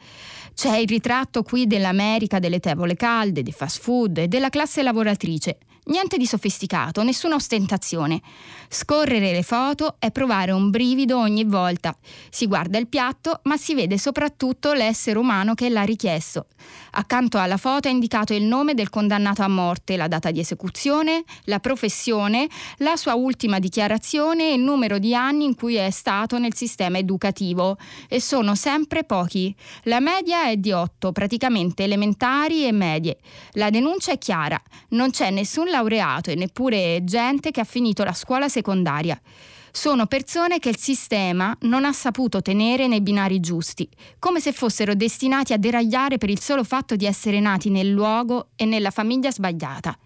C'è 0.54 0.76
il 0.76 0.88
ritratto 0.88 1.42
qui 1.42 1.66
dell'America 1.66 2.38
delle 2.38 2.60
tavole 2.60 2.94
calde, 2.94 3.42
dei 3.42 3.52
fast 3.52 3.80
food 3.80 4.18
e 4.18 4.28
della 4.28 4.50
classe 4.50 4.82
lavoratrice. 4.82 5.58
Niente 5.86 6.16
di 6.16 6.24
sofisticato, 6.24 7.02
nessuna 7.02 7.34
ostentazione. 7.34 8.22
Scorrere 8.70 9.32
le 9.32 9.42
foto 9.42 9.96
è 9.98 10.10
provare 10.10 10.50
un 10.50 10.70
brivido 10.70 11.18
ogni 11.18 11.44
volta. 11.44 11.94
Si 12.30 12.46
guarda 12.46 12.78
il 12.78 12.88
piatto, 12.88 13.40
ma 13.42 13.58
si 13.58 13.74
vede 13.74 13.98
soprattutto 13.98 14.72
l'essere 14.72 15.18
umano 15.18 15.52
che 15.52 15.68
l'ha 15.68 15.82
richiesto. 15.82 16.46
Accanto 16.92 17.36
alla 17.36 17.58
foto 17.58 17.88
è 17.88 17.90
indicato 17.90 18.32
il 18.32 18.44
nome 18.44 18.72
del 18.72 18.88
condannato 18.88 19.42
a 19.42 19.48
morte, 19.48 19.98
la 19.98 20.08
data 20.08 20.30
di 20.30 20.40
esecuzione, 20.40 21.22
la 21.44 21.58
professione, 21.58 22.48
la 22.78 22.96
sua 22.96 23.14
ultima 23.14 23.58
dichiarazione 23.58 24.50
e 24.50 24.54
il 24.54 24.62
numero 24.62 24.98
di 24.98 25.14
anni 25.14 25.44
in 25.44 25.54
cui 25.54 25.74
è 25.74 25.90
stato 25.90 26.38
nel 26.38 26.54
sistema 26.54 26.96
educativo. 26.96 27.76
E 28.08 28.22
sono 28.22 28.54
sempre 28.54 29.04
pochi. 29.04 29.54
La 29.82 30.00
media 30.00 30.48
è 30.48 30.56
di 30.56 30.72
8, 30.72 31.12
praticamente 31.12 31.84
elementari 31.84 32.66
e 32.66 32.72
medie. 32.72 33.18
La 33.52 33.68
denuncia 33.68 34.12
è 34.12 34.18
chiara. 34.18 34.60
Non 34.90 35.10
c'è 35.10 35.30
nessun 35.30 35.72
laureato 35.74 36.30
e 36.30 36.34
neppure 36.36 37.02
gente 37.02 37.50
che 37.50 37.60
ha 37.60 37.64
finito 37.64 38.04
la 38.04 38.12
scuola 38.12 38.48
secondaria. 38.48 39.20
Sono 39.72 40.06
persone 40.06 40.60
che 40.60 40.68
il 40.68 40.78
sistema 40.78 41.56
non 41.62 41.84
ha 41.84 41.92
saputo 41.92 42.40
tenere 42.40 42.86
nei 42.86 43.00
binari 43.00 43.40
giusti, 43.40 43.88
come 44.20 44.38
se 44.38 44.52
fossero 44.52 44.94
destinati 44.94 45.52
a 45.52 45.58
deragliare 45.58 46.16
per 46.16 46.30
il 46.30 46.40
solo 46.40 46.62
fatto 46.62 46.94
di 46.94 47.06
essere 47.06 47.40
nati 47.40 47.70
nel 47.70 47.90
luogo 47.90 48.50
e 48.54 48.66
nella 48.66 48.90
famiglia 48.90 49.32
sbagliata 49.32 49.96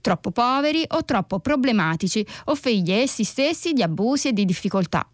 troppo 0.00 0.30
poveri 0.30 0.82
o 0.88 1.04
troppo 1.04 1.40
problematici 1.40 2.26
o 2.46 2.54
figli 2.54 2.90
essi 2.90 3.22
stessi 3.22 3.74
di 3.74 3.82
abusi 3.82 4.28
e 4.28 4.32
di 4.32 4.46
difficoltà. 4.46 5.06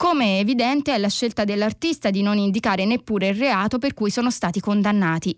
Come 0.00 0.24
è 0.24 0.38
evidente 0.38 0.94
è 0.94 0.98
la 0.98 1.10
scelta 1.10 1.44
dell'artista 1.44 2.08
di 2.08 2.22
non 2.22 2.38
indicare 2.38 2.86
neppure 2.86 3.28
il 3.28 3.34
reato 3.34 3.76
per 3.76 3.92
cui 3.92 4.08
sono 4.08 4.30
stati 4.30 4.58
condannati. 4.58 5.36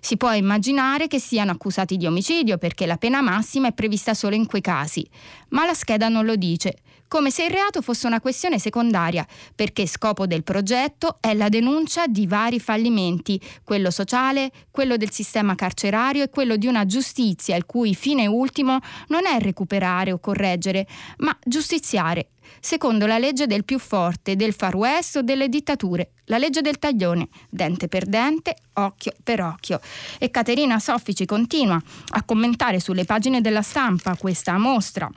Si 0.00 0.18
può 0.18 0.34
immaginare 0.34 1.06
che 1.06 1.18
siano 1.18 1.52
accusati 1.52 1.96
di 1.96 2.04
omicidio 2.04 2.58
perché 2.58 2.84
la 2.84 2.98
pena 2.98 3.22
massima 3.22 3.68
è 3.68 3.72
prevista 3.72 4.12
solo 4.12 4.34
in 4.34 4.44
quei 4.44 4.60
casi, 4.60 5.08
ma 5.48 5.64
la 5.64 5.72
scheda 5.72 6.08
non 6.08 6.26
lo 6.26 6.36
dice, 6.36 6.76
come 7.08 7.30
se 7.30 7.44
il 7.44 7.52
reato 7.52 7.80
fosse 7.80 8.06
una 8.06 8.20
questione 8.20 8.58
secondaria, 8.58 9.26
perché 9.54 9.86
scopo 9.86 10.26
del 10.26 10.42
progetto 10.42 11.16
è 11.18 11.32
la 11.32 11.48
denuncia 11.48 12.06
di 12.06 12.26
vari 12.26 12.60
fallimenti, 12.60 13.40
quello 13.64 13.90
sociale, 13.90 14.50
quello 14.70 14.98
del 14.98 15.10
sistema 15.10 15.54
carcerario 15.54 16.22
e 16.22 16.28
quello 16.28 16.56
di 16.56 16.66
una 16.66 16.84
giustizia 16.84 17.56
il 17.56 17.64
cui 17.64 17.94
fine 17.94 18.26
ultimo 18.26 18.78
non 19.08 19.24
è 19.24 19.38
recuperare 19.38 20.12
o 20.12 20.18
correggere, 20.18 20.86
ma 21.20 21.34
giustiziare 21.42 22.31
secondo 22.60 23.06
la 23.06 23.18
legge 23.18 23.46
del 23.46 23.64
più 23.64 23.78
forte, 23.78 24.36
del 24.36 24.54
far 24.54 24.74
west 24.74 25.16
o 25.16 25.22
delle 25.22 25.48
dittature, 25.48 26.12
la 26.26 26.38
legge 26.38 26.60
del 26.60 26.78
taglione, 26.78 27.28
dente 27.48 27.88
per 27.88 28.06
dente, 28.06 28.56
occhio 28.74 29.12
per 29.22 29.42
occhio. 29.42 29.80
E 30.18 30.30
Caterina 30.30 30.78
Soffici 30.78 31.24
continua 31.26 31.80
a 32.10 32.22
commentare 32.24 32.80
sulle 32.80 33.04
pagine 33.04 33.40
della 33.40 33.62
stampa 33.62 34.16
questa 34.16 34.56
mostra 34.58 35.10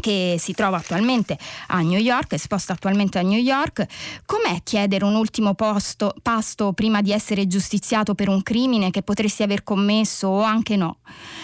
che 0.00 0.36
si 0.38 0.52
trova 0.52 0.76
attualmente 0.76 1.38
a 1.68 1.80
New 1.80 1.98
York, 1.98 2.32
esposta 2.34 2.72
attualmente 2.72 3.18
a 3.18 3.22
New 3.22 3.38
York, 3.38 3.86
com'è 4.24 4.60
chiedere 4.62 5.04
un 5.04 5.14
ultimo 5.14 5.54
posto, 5.54 6.14
pasto 6.22 6.72
prima 6.72 7.02
di 7.02 7.12
essere 7.12 7.46
giustiziato 7.46 8.14
per 8.14 8.28
un 8.28 8.42
crimine 8.42 8.90
che 8.90 9.02
potresti 9.02 9.42
aver 9.42 9.62
commesso 9.62 10.28
o 10.28 10.42
anche 10.42 10.76
no? 10.76 10.98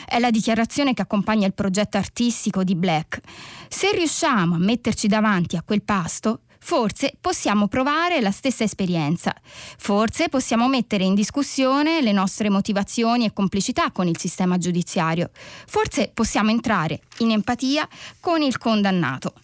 È 0.07 0.19
la 0.19 0.31
dichiarazione 0.31 0.95
che 0.95 1.03
accompagna 1.03 1.47
il 1.47 1.55
progetto 1.55 1.97
artistico 1.97 2.63
di 2.65 2.75
Black. 2.75 3.21
Se 3.69 3.91
riusciamo 3.93 4.55
a 4.55 4.59
metterci 4.59 5.09
davanti 5.09 5.57
a 5.57 5.63
quel 5.63 5.83
pasto, 5.83 6.41
forse 6.65 7.15
possiamo 7.21 7.67
provare 7.67 8.21
la 8.21 8.31
stessa 8.31 8.63
esperienza. 8.63 9.35
Forse 9.77 10.29
possiamo 10.29 10.69
mettere 10.69 11.05
in 11.05 11.15
discussione 11.15 12.01
le 12.01 12.13
nostre 12.13 12.49
motivazioni 12.51 13.25
e 13.25 13.33
complicità 13.33 13.91
con 13.91 14.07
il 14.07 14.17
sistema 14.19 14.57
giudiziario. 14.59 15.31
Forse 15.67 16.11
possiamo 16.15 16.51
entrare 16.51 17.01
in 17.19 17.33
empatia 17.33 17.87
con 18.21 18.43
il 18.43 18.59
condannato. 18.59 19.35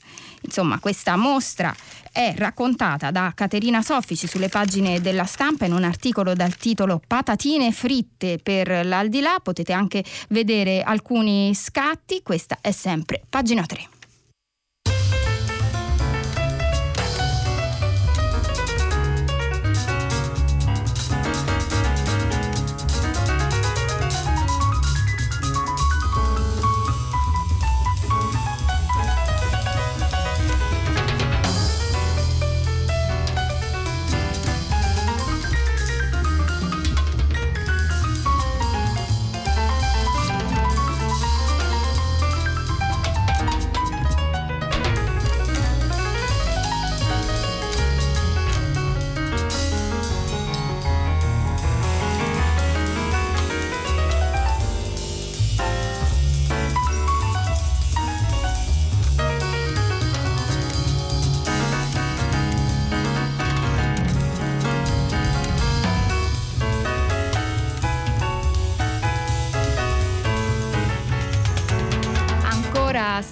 Insomma, 0.42 0.78
questa 0.78 1.16
mostra 1.16 1.75
è 2.12 2.34
raccontata 2.37 3.10
da 3.10 3.32
Caterina 3.34 3.82
Soffici 3.82 4.28
sulle 4.28 4.48
pagine 4.48 5.00
della 5.00 5.25
stampa 5.25 5.64
in 5.64 5.72
un 5.72 5.82
articolo 5.82 6.34
dal 6.34 6.56
titolo 6.56 7.02
Patatine 7.04 7.72
fritte 7.72 8.38
per 8.40 8.87
l'aldilà. 8.87 9.40
Potete 9.42 9.72
anche 9.72 10.04
vedere 10.28 10.82
alcuni 10.82 11.52
scatti. 11.54 12.22
Questa 12.22 12.58
è 12.60 12.70
sempre 12.70 13.22
pagina 13.28 13.66
3. 13.66 13.98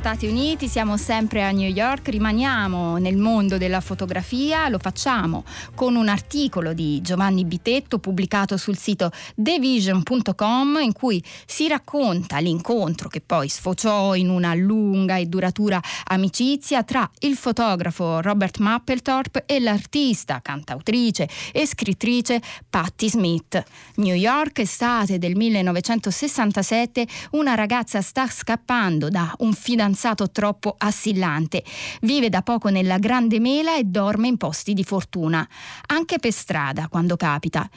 Stati 0.07 0.29
Uniti, 0.29 0.69
siamo 0.69 0.97
sempre 0.97 1.43
a 1.43 1.51
New 1.51 1.69
York, 1.69 2.11
rimaniamo 2.11 2.97
nel 2.99 3.17
mondo 3.17 3.59
della 3.59 3.81
fotografia, 3.81 4.69
lo 4.69 4.79
facciamo 4.79 5.43
con 5.75 5.97
un 5.97 6.07
articolo 6.07 6.73
di 6.75 7.01
Giovanni 7.03 7.45
Bitetto 7.45 7.99
pubblicato 7.99 8.57
sul 8.57 8.77
sito 8.77 9.11
thevision.com 9.35 10.79
in 10.81 10.93
cui 10.93 11.21
si 11.45 11.67
racconta 11.67 12.39
l'incontro 12.39 13.09
che 13.09 13.21
poi 13.21 13.49
sfociò 13.49 14.15
in 14.15 14.29
una 14.29 14.55
lunga 14.55 15.17
e 15.17 15.27
duratura 15.27 15.83
amicizia 16.05 16.85
tra 16.85 17.11
il 17.23 17.35
fotografo 17.35 18.21
Robert 18.21 18.59
Mapplethorpe 18.59 19.43
e 19.45 19.59
l'artista, 19.59 20.39
cantautrice 20.41 21.29
e 21.51 21.67
scrittrice 21.67 22.41
Patti 22.71 23.11
Smith. 23.11 23.61
New 23.97 24.15
York, 24.15 24.61
estate 24.61 25.19
del 25.19 25.35
1967, 25.35 27.09
una 27.33 27.57
ragazza 27.57 28.01
sta 28.01 28.29
scappando 28.29 29.09
da 29.09 29.35
un 29.39 29.53
fidanzato 29.53 29.95
fidanzato 29.97 30.31
troppo 30.31 30.75
assillante. 30.77 31.65
Vive 32.03 32.29
da 32.29 32.43
poco 32.43 32.69
nella 32.69 32.99
Grande 32.99 33.41
Mela 33.41 33.77
e 33.77 33.85
dorme 33.85 34.29
in 34.29 34.37
posti 34.37 34.75
di 34.75 34.85
fortuna, 34.85 35.49
anche 35.87 36.19
per 36.19 36.33
strada 36.33 36.89
quando 36.89 37.17
capita. 37.17 37.69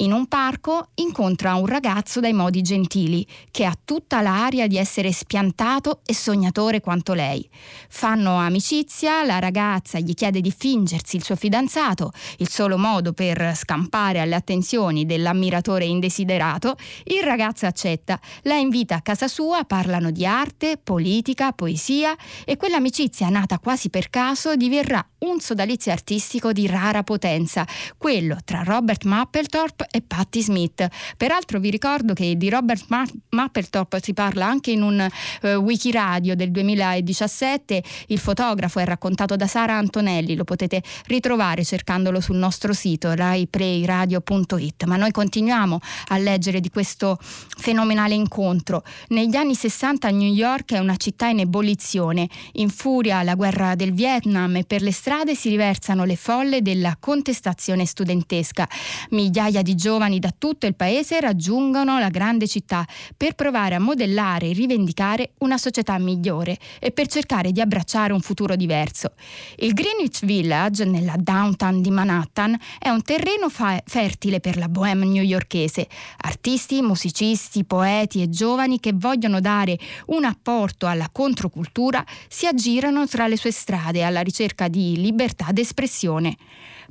In 0.00 0.12
un 0.12 0.26
parco 0.28 0.90
incontra 0.94 1.56
un 1.56 1.66
ragazzo 1.66 2.20
dai 2.20 2.32
modi 2.32 2.62
gentili, 2.62 3.26
che 3.50 3.64
ha 3.64 3.76
tutta 3.84 4.20
l'aria 4.20 4.68
di 4.68 4.78
essere 4.78 5.10
spiantato 5.10 6.02
e 6.06 6.14
sognatore 6.14 6.80
quanto 6.80 7.14
lei. 7.14 7.48
Fanno 7.88 8.36
amicizia, 8.36 9.24
la 9.24 9.40
ragazza 9.40 9.98
gli 9.98 10.14
chiede 10.14 10.40
di 10.40 10.54
fingersi 10.56 11.16
il 11.16 11.24
suo 11.24 11.34
fidanzato, 11.34 12.12
il 12.36 12.48
solo 12.48 12.78
modo 12.78 13.12
per 13.12 13.56
scampare 13.56 14.20
alle 14.20 14.36
attenzioni 14.36 15.04
dell'ammiratore 15.04 15.86
indesiderato. 15.86 16.76
Il 17.02 17.24
ragazzo 17.24 17.66
accetta, 17.66 18.20
la 18.42 18.54
invita 18.54 18.94
a 18.94 19.02
casa 19.02 19.26
sua, 19.26 19.64
parlano 19.64 20.12
di 20.12 20.24
arte, 20.24 20.76
politica, 20.80 21.50
poesia 21.50 22.14
e 22.44 22.56
quell'amicizia 22.56 23.28
nata 23.30 23.58
quasi 23.58 23.90
per 23.90 24.10
caso 24.10 24.54
diverrà 24.54 25.04
un 25.18 25.40
sodalizio 25.40 25.90
artistico 25.90 26.52
di 26.52 26.68
rara 26.68 27.02
potenza, 27.02 27.66
quello 27.96 28.36
tra 28.44 28.62
Robert 28.62 29.02
Mapplethorpe 29.02 29.86
e 29.90 30.02
Patti 30.02 30.42
Smith. 30.42 30.86
Peraltro 31.16 31.58
vi 31.58 31.70
ricordo 31.70 32.14
che 32.14 32.36
di 32.36 32.48
Robert 32.48 32.84
Ma- 32.88 33.06
Mapplethorpe 33.30 34.00
si 34.02 34.14
parla 34.14 34.46
anche 34.46 34.70
in 34.70 34.82
un 34.82 35.08
uh, 35.42 35.48
wiki 35.56 35.90
radio 35.90 36.34
del 36.34 36.50
2017, 36.50 37.82
il 38.08 38.18
fotografo 38.18 38.78
è 38.78 38.84
raccontato 38.84 39.36
da 39.36 39.46
Sara 39.46 39.76
Antonelli, 39.76 40.36
lo 40.36 40.44
potete 40.44 40.82
ritrovare 41.06 41.64
cercandolo 41.64 42.20
sul 42.20 42.36
nostro 42.36 42.72
sito 42.72 43.12
raiplayradio.it, 43.14 44.84
ma 44.84 44.96
noi 44.96 45.10
continuiamo 45.10 45.80
a 46.08 46.18
leggere 46.18 46.60
di 46.60 46.70
questo 46.70 47.18
fenomenale 47.20 48.14
incontro. 48.14 48.82
Negli 49.08 49.36
anni 49.36 49.54
60 49.54 50.10
New 50.10 50.32
York 50.32 50.72
è 50.72 50.78
una 50.78 50.96
città 50.96 51.26
in 51.26 51.40
ebollizione, 51.40 52.28
in 52.52 52.70
furia 52.70 53.22
la 53.22 53.34
guerra 53.34 53.74
del 53.74 53.92
Vietnam 53.92 54.56
e 54.56 54.64
per 54.64 54.82
le 54.82 54.92
strade 54.92 55.34
si 55.34 55.48
riversano 55.48 56.04
le 56.04 56.16
folle 56.16 56.62
della 56.62 56.96
contestazione 56.98 57.86
studentesca. 57.86 58.68
Migliaia 59.10 59.62
di 59.62 59.74
giovani 59.78 60.18
da 60.18 60.34
tutto 60.36 60.66
il 60.66 60.74
paese 60.74 61.20
raggiungono 61.20 61.98
la 62.00 62.08
grande 62.08 62.48
città 62.48 62.84
per 63.16 63.34
provare 63.34 63.76
a 63.76 63.78
modellare 63.78 64.48
e 64.48 64.52
rivendicare 64.52 65.30
una 65.38 65.56
società 65.56 65.96
migliore 65.98 66.58
e 66.80 66.90
per 66.90 67.06
cercare 67.06 67.52
di 67.52 67.60
abbracciare 67.60 68.12
un 68.12 68.20
futuro 68.20 68.56
diverso. 68.56 69.12
Il 69.58 69.72
Greenwich 69.72 70.24
Village, 70.24 70.84
nella 70.84 71.14
downtown 71.16 71.80
di 71.80 71.90
Manhattan, 71.90 72.58
è 72.78 72.88
un 72.88 73.02
terreno 73.02 73.48
fa- 73.48 73.80
fertile 73.86 74.40
per 74.40 74.56
la 74.58 74.68
bohème 74.68 75.06
newyorkese. 75.06 75.86
Artisti, 76.22 76.82
musicisti, 76.82 77.64
poeti 77.64 78.20
e 78.20 78.28
giovani 78.28 78.80
che 78.80 78.92
vogliono 78.92 79.40
dare 79.40 79.78
un 80.06 80.24
apporto 80.24 80.86
alla 80.86 81.08
controcultura 81.10 82.04
si 82.28 82.46
aggirano 82.46 83.06
tra 83.06 83.28
le 83.28 83.36
sue 83.36 83.52
strade 83.52 84.02
alla 84.02 84.22
ricerca 84.22 84.66
di 84.66 84.96
libertà 84.96 85.52
d'espressione. 85.52 86.36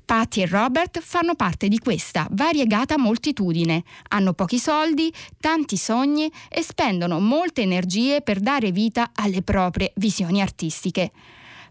Patty 0.08 0.44
e 0.44 0.46
Robert 0.46 1.02
fanno 1.02 1.36
parte 1.36 1.68
di 1.68 1.80
questa 1.80 2.30
variegata 2.32 2.98
moltitudine. 2.98 3.84
Hanno 4.08 4.32
pochi 4.32 4.58
soldi, 4.58 5.12
tanti 5.38 5.76
sogni 5.76 6.32
e 6.48 6.62
spendono 6.64 7.20
molte 7.20 7.64
energie 7.64 8.22
per 8.22 8.40
dare 8.40 8.72
vita 8.72 9.12
alle 9.14 9.42
proprie 9.42 9.92
visioni 9.98 10.42
artistiche. 10.42 11.12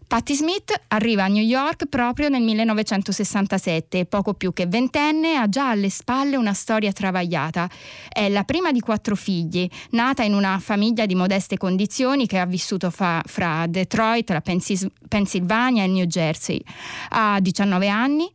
Patti 0.07 0.35
Smith 0.35 0.73
arriva 0.87 1.25
a 1.25 1.27
New 1.27 1.43
York 1.43 1.87
proprio 1.87 2.29
nel 2.29 2.41
1967, 2.41 4.05
poco 4.05 4.35
più 4.35 4.53
che 4.53 4.65
ventenne, 4.65 5.35
ha 5.35 5.49
già 5.49 5.71
alle 5.71 5.89
spalle 5.89 6.37
una 6.37 6.53
storia 6.53 6.93
travagliata. 6.93 7.69
È 8.07 8.29
la 8.29 8.45
prima 8.45 8.71
di 8.71 8.79
quattro 8.79 9.17
figli, 9.17 9.69
nata 9.89 10.23
in 10.23 10.33
una 10.33 10.59
famiglia 10.59 11.05
di 11.05 11.13
modeste 11.13 11.57
condizioni 11.57 12.25
che 12.25 12.39
ha 12.39 12.45
vissuto 12.45 12.89
fa, 12.89 13.21
fra 13.25 13.65
Detroit, 13.67 14.29
la 14.29 14.39
Pensis- 14.39 14.87
Pennsylvania 15.09 15.83
e 15.83 15.87
New 15.87 16.05
Jersey. 16.05 16.61
Ha 17.09 17.41
19 17.41 17.89
anni 17.89 18.31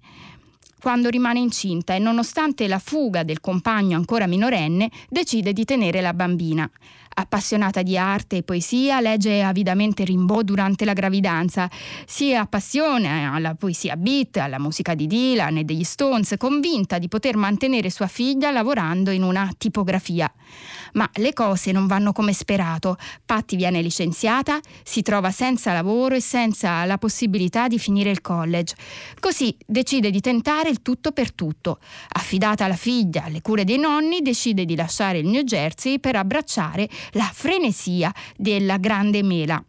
quando 0.79 1.09
rimane 1.09 1.39
incinta 1.39 1.95
e 1.95 2.01
nonostante 2.01 2.69
la 2.69 2.81
fuga 2.81 3.23
del 3.23 3.41
compagno 3.41 3.97
ancora 3.97 4.27
minorenne 4.27 4.91
decide 5.09 5.55
di 5.55 5.65
tenere 5.65 6.03
la 6.03 6.13
bambina. 6.13 6.71
Appassionata 7.15 7.83
di 7.83 7.99
arte 7.99 8.39
e 8.39 8.43
poesia, 8.43 9.01
legge 9.01 9.43
avidamente 9.43 10.03
Rimbaud 10.03 10.45
durante 10.45 10.87
la 10.87 10.95
gravidanza. 10.95 11.69
Si 12.07 12.35
appassiona 12.35 13.33
alla 13.35 13.55
poesia 13.55 13.97
beat, 13.97 14.39
alla 14.39 14.59
musica 14.59 14.95
di 14.95 15.07
Dylan 15.07 15.59
e 15.59 15.65
degli 15.65 15.85
Stones, 15.85 16.35
convinta 16.39 16.99
di 16.99 17.09
poter 17.09 17.37
mantenere 17.37 17.91
sua 17.91 18.07
figlia 18.07 18.51
lavorando 18.51 19.11
in 19.11 19.23
una 19.23 19.51
tipografia. 19.59 20.33
Ma 20.93 21.09
le 21.15 21.33
cose 21.33 21.73
non 21.73 21.87
vanno 21.87 22.13
come 22.13 22.33
sperato. 22.33 22.97
Patti 23.25 23.57
viene 23.57 23.81
licenziata, 23.81 24.61
si 24.83 25.03
trova 25.03 25.31
senza 25.31 25.73
lavoro 25.73 26.15
e 26.15 26.21
senza 26.21 26.85
la 26.85 26.99
possibilità 26.99 27.69
di 27.69 27.79
finire 27.79 28.11
il 28.11 28.21
college. 28.21 28.75
Così 29.19 29.57
decide 29.67 30.11
di 30.11 30.21
tentare 30.21 30.69
il 30.69 30.83
tutto 30.83 31.13
per 31.13 31.33
tutto. 31.33 31.79
Affidata 32.11 32.67
la 32.67 32.77
figlia 32.77 33.25
alle 33.25 33.41
cure 33.41 33.65
dei 33.65 33.79
nonni, 33.79 34.21
decide 34.21 34.65
di 34.65 34.77
lasciare 34.77 35.19
il 35.19 35.29
New 35.29 35.43
Jersey 35.43 35.99
per 35.99 36.17
abbracciare 36.17 36.89
la 37.13 37.31
frenesia 37.33 38.13
della 38.37 38.77
grande 38.77 39.23
mela. 39.23 39.63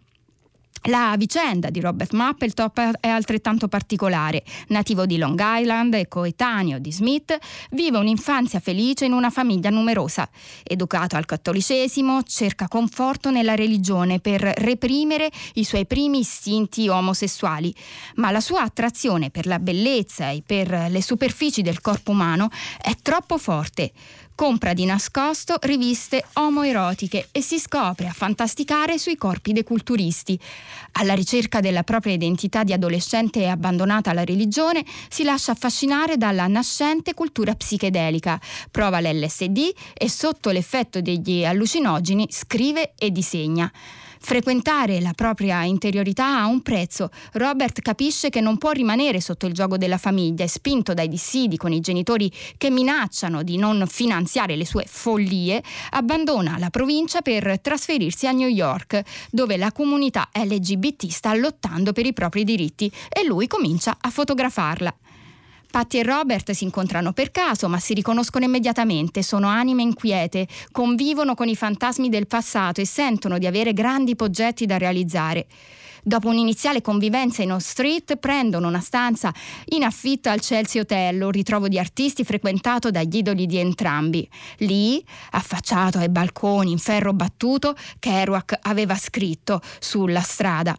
La 0.87 1.15
vicenda 1.17 1.69
di 1.69 1.79
Robert 1.79 2.11
Mapplethorpe 2.11 2.91
è 2.99 3.07
altrettanto 3.07 3.69
particolare. 3.69 4.43
Nativo 4.67 5.05
di 5.05 5.17
Long 5.17 5.39
Island 5.41 5.93
e 5.93 6.09
coetaneo 6.09 6.77
di 6.77 6.91
Smith, 6.91 7.37
vive 7.71 7.99
un'infanzia 7.99 8.59
felice 8.59 9.05
in 9.05 9.13
una 9.13 9.29
famiglia 9.29 9.69
numerosa. 9.69 10.29
Educato 10.61 11.15
al 11.15 11.23
cattolicesimo, 11.23 12.23
cerca 12.23 12.67
conforto 12.67 13.31
nella 13.31 13.55
religione 13.55 14.19
per 14.19 14.41
reprimere 14.41 15.31
i 15.53 15.63
suoi 15.63 15.85
primi 15.85 16.19
istinti 16.19 16.89
omosessuali. 16.89 17.73
Ma 18.15 18.31
la 18.31 18.41
sua 18.41 18.63
attrazione 18.63 19.29
per 19.29 19.45
la 19.45 19.59
bellezza 19.59 20.31
e 20.31 20.43
per 20.45 20.87
le 20.89 21.01
superfici 21.01 21.61
del 21.61 21.79
corpo 21.79 22.11
umano 22.11 22.49
è 22.81 22.93
troppo 23.01 23.37
forte 23.37 23.93
compra 24.43 24.73
di 24.73 24.83
nascosto 24.83 25.55
riviste 25.61 26.21
omoerotiche 26.33 27.29
e 27.31 27.41
si 27.41 27.57
scopre 27.59 28.07
a 28.07 28.11
fantasticare 28.11 28.97
sui 28.97 29.15
corpi 29.15 29.53
dei 29.53 29.63
culturisti. 29.63 30.37
Alla 30.99 31.13
ricerca 31.13 31.61
della 31.61 31.83
propria 31.83 32.11
identità 32.11 32.65
di 32.65 32.73
adolescente 32.73 33.47
abbandonata 33.47 34.09
alla 34.09 34.25
religione, 34.25 34.83
si 35.07 35.23
lascia 35.23 35.53
affascinare 35.53 36.17
dalla 36.17 36.47
nascente 36.47 37.13
cultura 37.13 37.55
psichedelica, 37.55 38.37
prova 38.69 38.99
l'LSD 38.99 39.71
e 39.93 40.09
sotto 40.09 40.49
l'effetto 40.49 40.99
degli 40.99 41.45
allucinogeni 41.45 42.27
scrive 42.29 42.95
e 42.97 43.11
disegna. 43.11 43.71
Frequentare 44.25 45.01
la 45.01 45.11
propria 45.11 45.65
interiorità 45.65 46.39
ha 46.39 46.45
un 46.45 46.61
prezzo. 46.61 47.09
Robert 47.33 47.81
capisce 47.81 48.29
che 48.29 48.39
non 48.39 48.57
può 48.57 48.71
rimanere 48.71 49.19
sotto 49.19 49.45
il 49.47 49.53
gioco 49.53 49.75
della 49.75 49.97
famiglia 49.97 50.45
e 50.45 50.47
spinto 50.47 50.93
dai 50.93 51.09
dissidi 51.09 51.57
con 51.57 51.73
i 51.73 51.81
genitori 51.81 52.31
che 52.57 52.69
minacciano 52.69 53.43
di 53.43 53.57
non 53.57 53.83
finanziare 53.85 54.55
le 54.55 54.65
sue 54.65 54.85
follie, 54.87 55.61
abbandona 55.89 56.57
la 56.57 56.69
provincia 56.69 57.19
per 57.19 57.59
trasferirsi 57.59 58.25
a 58.25 58.31
New 58.31 58.47
York, 58.47 59.01
dove 59.29 59.57
la 59.57 59.73
comunità 59.73 60.29
LGBT 60.31 61.07
sta 61.09 61.35
lottando 61.35 61.91
per 61.91 62.05
i 62.05 62.13
propri 62.13 62.45
diritti 62.45 62.89
e 63.09 63.25
lui 63.25 63.47
comincia 63.47 63.97
a 63.99 64.09
fotografarla. 64.09 64.95
Patti 65.73 65.97
e 65.97 66.03
Robert 66.03 66.51
si 66.51 66.65
incontrano 66.65 67.13
per 67.13 67.31
caso, 67.31 67.67
ma 67.67 67.79
si 67.79 67.95
riconoscono 67.95 68.45
immediatamente, 68.45 69.23
sono 69.23 69.47
anime 69.47 69.81
inquiete, 69.81 70.47
convivono 70.71 71.33
con 71.33 71.47
i 71.47 71.55
fantasmi 71.55 72.09
del 72.09 72.27
passato 72.27 72.79
e 72.79 72.85
sentono 72.85 73.39
di 73.39 73.47
avere 73.47 73.73
grandi 73.73 74.15
progetti 74.15 74.67
da 74.67 74.77
realizzare. 74.77 75.47
Dopo 76.03 76.27
un'iniziale 76.27 76.81
convivenza 76.81 77.41
in 77.41 77.53
Old 77.53 77.61
Street, 77.61 78.17
prendono 78.17 78.67
una 78.67 78.81
stanza 78.81 79.33
in 79.69 79.81
affitto 79.81 80.29
al 80.29 80.41
Chelsea 80.41 80.79
Hotel, 80.79 81.19
un 81.19 81.31
ritrovo 81.31 81.67
di 81.67 81.79
artisti 81.79 82.23
frequentato 82.23 82.91
dagli 82.91 83.17
idoli 83.17 83.47
di 83.47 83.57
entrambi. 83.57 84.29
Lì, 84.57 85.03
affacciato 85.31 85.97
ai 85.97 86.09
balconi 86.09 86.69
in 86.69 86.77
ferro 86.77 87.13
battuto, 87.13 87.75
Kerouac 87.97 88.59
aveva 88.61 88.95
scritto 88.95 89.59
sulla 89.79 90.21
strada 90.21 90.77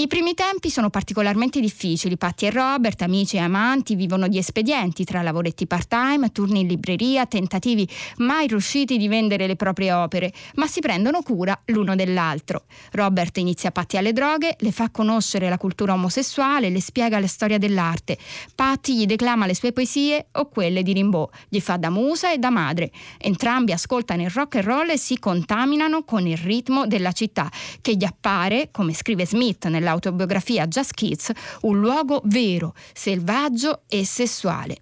i 0.00 0.06
primi 0.06 0.34
tempi 0.34 0.70
sono 0.70 0.90
particolarmente 0.90 1.58
difficili. 1.58 2.16
Patti 2.16 2.46
e 2.46 2.52
Robert, 2.52 3.02
amici 3.02 3.34
e 3.34 3.40
amanti, 3.40 3.96
vivono 3.96 4.28
di 4.28 4.38
espedienti 4.38 5.02
tra 5.02 5.22
lavoretti 5.22 5.66
part-time, 5.66 6.30
turni 6.30 6.60
in 6.60 6.68
libreria, 6.68 7.26
tentativi 7.26 7.84
mai 8.18 8.46
riusciti 8.46 8.96
di 8.96 9.08
vendere 9.08 9.48
le 9.48 9.56
proprie 9.56 9.90
opere, 9.90 10.32
ma 10.54 10.68
si 10.68 10.78
prendono 10.78 11.22
cura 11.22 11.60
l'uno 11.66 11.96
dell'altro. 11.96 12.66
Robert 12.92 13.38
inizia 13.38 13.72
Patti 13.72 13.96
alle 13.96 14.12
droghe, 14.12 14.54
le 14.60 14.70
fa 14.70 14.88
conoscere 14.90 15.48
la 15.48 15.58
cultura 15.58 15.94
omosessuale, 15.94 16.70
le 16.70 16.80
spiega 16.80 17.18
la 17.18 17.26
storia 17.26 17.58
dell'arte. 17.58 18.18
Patti 18.54 18.96
gli 18.96 19.04
declama 19.06 19.46
le 19.46 19.56
sue 19.56 19.72
poesie 19.72 20.28
o 20.30 20.48
quelle 20.48 20.84
di 20.84 20.92
Rimbaud, 20.92 21.28
gli 21.48 21.58
fa 21.58 21.76
da 21.76 21.90
musa 21.90 22.32
e 22.32 22.38
da 22.38 22.50
madre. 22.50 22.92
Entrambi 23.18 23.72
ascoltano 23.72 24.22
il 24.22 24.30
rock 24.30 24.54
and 24.54 24.64
roll 24.64 24.90
e 24.90 24.96
si 24.96 25.18
contaminano 25.18 26.04
con 26.04 26.24
il 26.24 26.36
ritmo 26.36 26.86
della 26.86 27.10
città, 27.10 27.50
che 27.80 27.96
gli 27.96 28.04
appare, 28.04 28.68
come 28.70 28.94
scrive 28.94 29.26
Smith 29.26 29.66
nella 29.66 29.86
dell'autobiografia 29.88 30.66
Just 30.66 30.92
Kids 30.92 31.32
un 31.62 31.80
luogo 31.80 32.20
vero, 32.24 32.74
selvaggio 32.92 33.84
e 33.88 34.04
sessuale. 34.04 34.76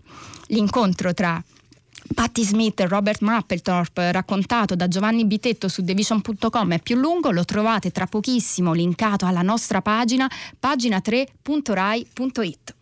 L'incontro 0.48 1.14
tra 1.14 1.40
Patti 2.14 2.44
Smith 2.44 2.78
e 2.80 2.86
Robert 2.86 3.20
Mapplethorpe, 3.20 4.12
raccontato 4.12 4.76
da 4.76 4.88
Giovanni 4.88 5.24
Bitetto 5.24 5.68
su 5.68 5.82
devision.com, 5.82 6.72
è 6.72 6.80
più 6.80 6.96
lungo, 6.96 7.30
lo 7.30 7.44
trovate 7.44 7.90
tra 7.90 8.06
pochissimo 8.06 8.72
linkato 8.72 9.26
alla 9.26 9.42
nostra 9.42 9.82
pagina, 9.82 10.30
pagina3.rai.it. 10.60 12.75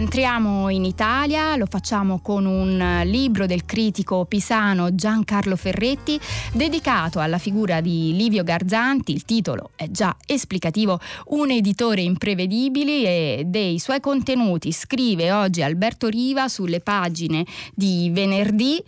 Rientriamo 0.00 0.70
in 0.70 0.86
Italia, 0.86 1.56
lo 1.56 1.66
facciamo 1.66 2.20
con 2.20 2.46
un 2.46 3.02
libro 3.04 3.44
del 3.44 3.66
critico 3.66 4.24
pisano 4.24 4.94
Giancarlo 4.94 5.56
Ferretti 5.56 6.18
dedicato 6.54 7.20
alla 7.20 7.36
figura 7.36 7.82
di 7.82 8.16
Livio 8.16 8.42
Garzanti, 8.42 9.12
il 9.12 9.26
titolo 9.26 9.72
è 9.76 9.90
già 9.90 10.16
esplicativo, 10.24 10.98
un 11.26 11.50
editore 11.50 12.00
imprevedibile 12.00 12.92
e 13.02 13.42
dei 13.44 13.78
suoi 13.78 14.00
contenuti 14.00 14.72
scrive 14.72 15.32
oggi 15.32 15.60
Alberto 15.60 16.08
Riva 16.08 16.48
sulle 16.48 16.80
pagine 16.80 17.44
di 17.74 18.08
venerdì, 18.10 18.82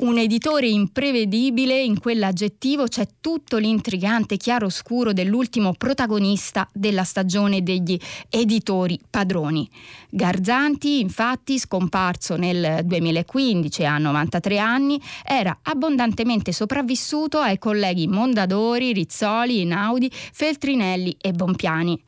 un 0.00 0.18
editore 0.18 0.68
imprevedibile, 0.68 1.82
in 1.82 1.98
quell'aggettivo 1.98 2.84
c'è 2.84 3.08
tutto 3.22 3.56
l'intrigante 3.56 4.36
chiaroscuro 4.36 5.14
dell'ultimo 5.14 5.72
protagonista 5.72 6.68
della 6.74 7.04
stagione 7.04 7.62
degli 7.62 7.98
editori 8.28 9.00
padroni. 9.08 9.68
Garzanti, 10.10 10.56
infatti, 10.98 11.58
scomparso 11.58 12.36
nel 12.36 12.80
2015 12.84 13.84
a 13.84 13.98
93 13.98 14.58
anni, 14.58 15.00
era 15.24 15.58
abbondantemente 15.62 16.52
sopravvissuto 16.52 17.38
ai 17.38 17.58
colleghi 17.58 18.06
Mondadori, 18.08 18.92
Rizzoli, 18.92 19.60
Inaudi, 19.60 20.10
Feltrinelli 20.10 21.16
e 21.20 21.32
Bompiani 21.32 22.02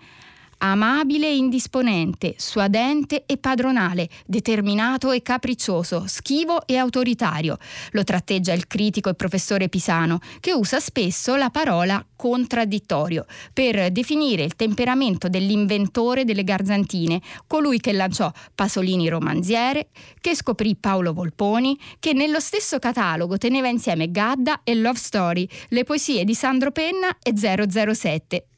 amabile 0.63 1.27
e 1.27 1.37
indisponente, 1.37 2.35
suadente 2.37 3.25
e 3.27 3.37
padronale, 3.39 4.09
determinato 4.27 5.11
e 5.13 5.23
capriccioso, 5.23 6.05
schivo 6.07 6.67
e 6.67 6.77
autoritario. 6.77 7.57
Lo 7.93 8.05
tratteggia 8.05 8.53
il 8.53 8.67
critico 8.67 9.09
e 9.09 9.15
professore 9.15 9.69
Pisano, 9.69 10.19
che 10.41 10.53
usa 10.53 10.81
spesso 10.81 11.37
la 11.37 11.51
parola 11.51 12.05
contraddittorio 12.17 13.25
per 13.53 13.91
definire 13.91 14.43
il 14.43 14.57
temperamento 14.57 15.29
dell'inventore 15.29 16.25
delle 16.25 16.45
garzantine, 16.45 17.21
colui 17.47 17.81
che 17.81 17.93
lanciò 17.93 18.31
Pasolini 18.55 19.09
romanziere, 19.09 19.89
che 20.21 20.35
scoprì 20.35 20.77
Paolo 20.77 21.13
Volponi, 21.13 21.79
che 21.99 22.13
nello 22.13 22.41
stesso 22.41 22.79
catalogo 22.79 23.39
teneva 23.39 23.69
insieme 23.69 24.11
Gadda 24.11 24.61
e 24.65 24.75
Love 24.75 24.99
Story, 24.99 25.49
le 25.69 25.85
poesie 25.85 26.25
di 26.25 26.35
Sandro 26.35 26.71
Penna 26.71 27.17
e 27.23 27.33
007, 27.35 28.50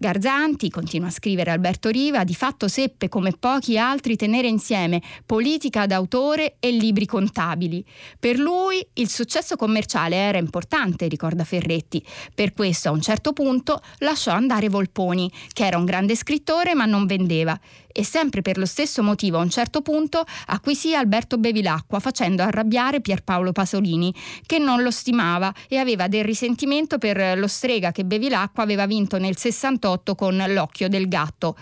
Garzanti, 0.00 0.70
continua 0.70 1.08
a 1.08 1.10
scrivere 1.10 1.50
Alberto 1.50 1.88
Riva, 1.88 2.22
di 2.22 2.32
fatto 2.32 2.68
seppe 2.68 3.08
come 3.08 3.32
pochi 3.36 3.76
altri 3.76 4.14
tenere 4.14 4.46
insieme 4.46 5.02
politica 5.26 5.86
d'autore 5.86 6.54
e 6.60 6.70
libri 6.70 7.04
contabili. 7.04 7.84
Per 8.16 8.38
lui 8.38 8.86
il 8.92 9.08
successo 9.08 9.56
commerciale 9.56 10.14
era 10.14 10.38
importante, 10.38 11.08
ricorda 11.08 11.42
Ferretti. 11.42 12.00
Per 12.32 12.52
questo 12.52 12.90
a 12.90 12.92
un 12.92 13.00
certo 13.00 13.32
punto 13.32 13.82
lasciò 13.98 14.30
andare 14.30 14.68
Volponi, 14.68 15.28
che 15.52 15.66
era 15.66 15.78
un 15.78 15.84
grande 15.84 16.14
scrittore 16.14 16.76
ma 16.76 16.84
non 16.84 17.04
vendeva 17.04 17.58
e 17.92 18.04
sempre 18.04 18.42
per 18.42 18.58
lo 18.58 18.66
stesso 18.66 19.02
motivo 19.02 19.38
a 19.38 19.42
un 19.42 19.50
certo 19.50 19.82
punto 19.82 20.24
acquisì 20.46 20.94
Alberto 20.94 21.38
Bevilacqua 21.38 21.98
facendo 22.00 22.42
arrabbiare 22.42 23.00
Pierpaolo 23.00 23.52
Pasolini 23.52 24.14
che 24.46 24.58
non 24.58 24.82
lo 24.82 24.90
stimava 24.90 25.52
e 25.68 25.78
aveva 25.78 26.08
del 26.08 26.24
risentimento 26.24 26.98
per 26.98 27.38
lo 27.38 27.46
strega 27.46 27.92
che 27.92 28.04
Bevilacqua 28.04 28.62
aveva 28.62 28.86
vinto 28.86 29.18
nel 29.18 29.36
68 29.36 30.14
con 30.14 30.44
L'occhio 30.48 30.88
del 30.88 31.08
gatto. 31.08 31.56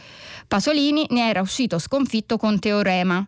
Pasolini 0.47 1.07
ne 1.11 1.29
era 1.29 1.41
uscito 1.41 1.79
sconfitto 1.79 2.37
con 2.37 2.59
Teorema. 2.59 3.27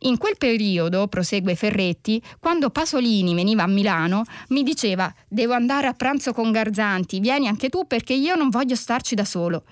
In 0.00 0.18
quel 0.18 0.36
periodo, 0.36 1.08
prosegue 1.08 1.54
Ferretti, 1.54 2.22
quando 2.38 2.68
Pasolini 2.68 3.34
veniva 3.34 3.62
a 3.62 3.66
Milano, 3.66 4.24
mi 4.48 4.62
diceva: 4.62 5.12
Devo 5.28 5.54
andare 5.54 5.86
a 5.86 5.94
pranzo 5.94 6.34
con 6.34 6.50
Garzanti, 6.52 7.20
vieni 7.20 7.48
anche 7.48 7.70
tu 7.70 7.86
perché 7.86 8.12
io 8.12 8.34
non 8.34 8.50
voglio 8.50 8.74
starci 8.74 9.14
da 9.14 9.24
solo. 9.24 9.64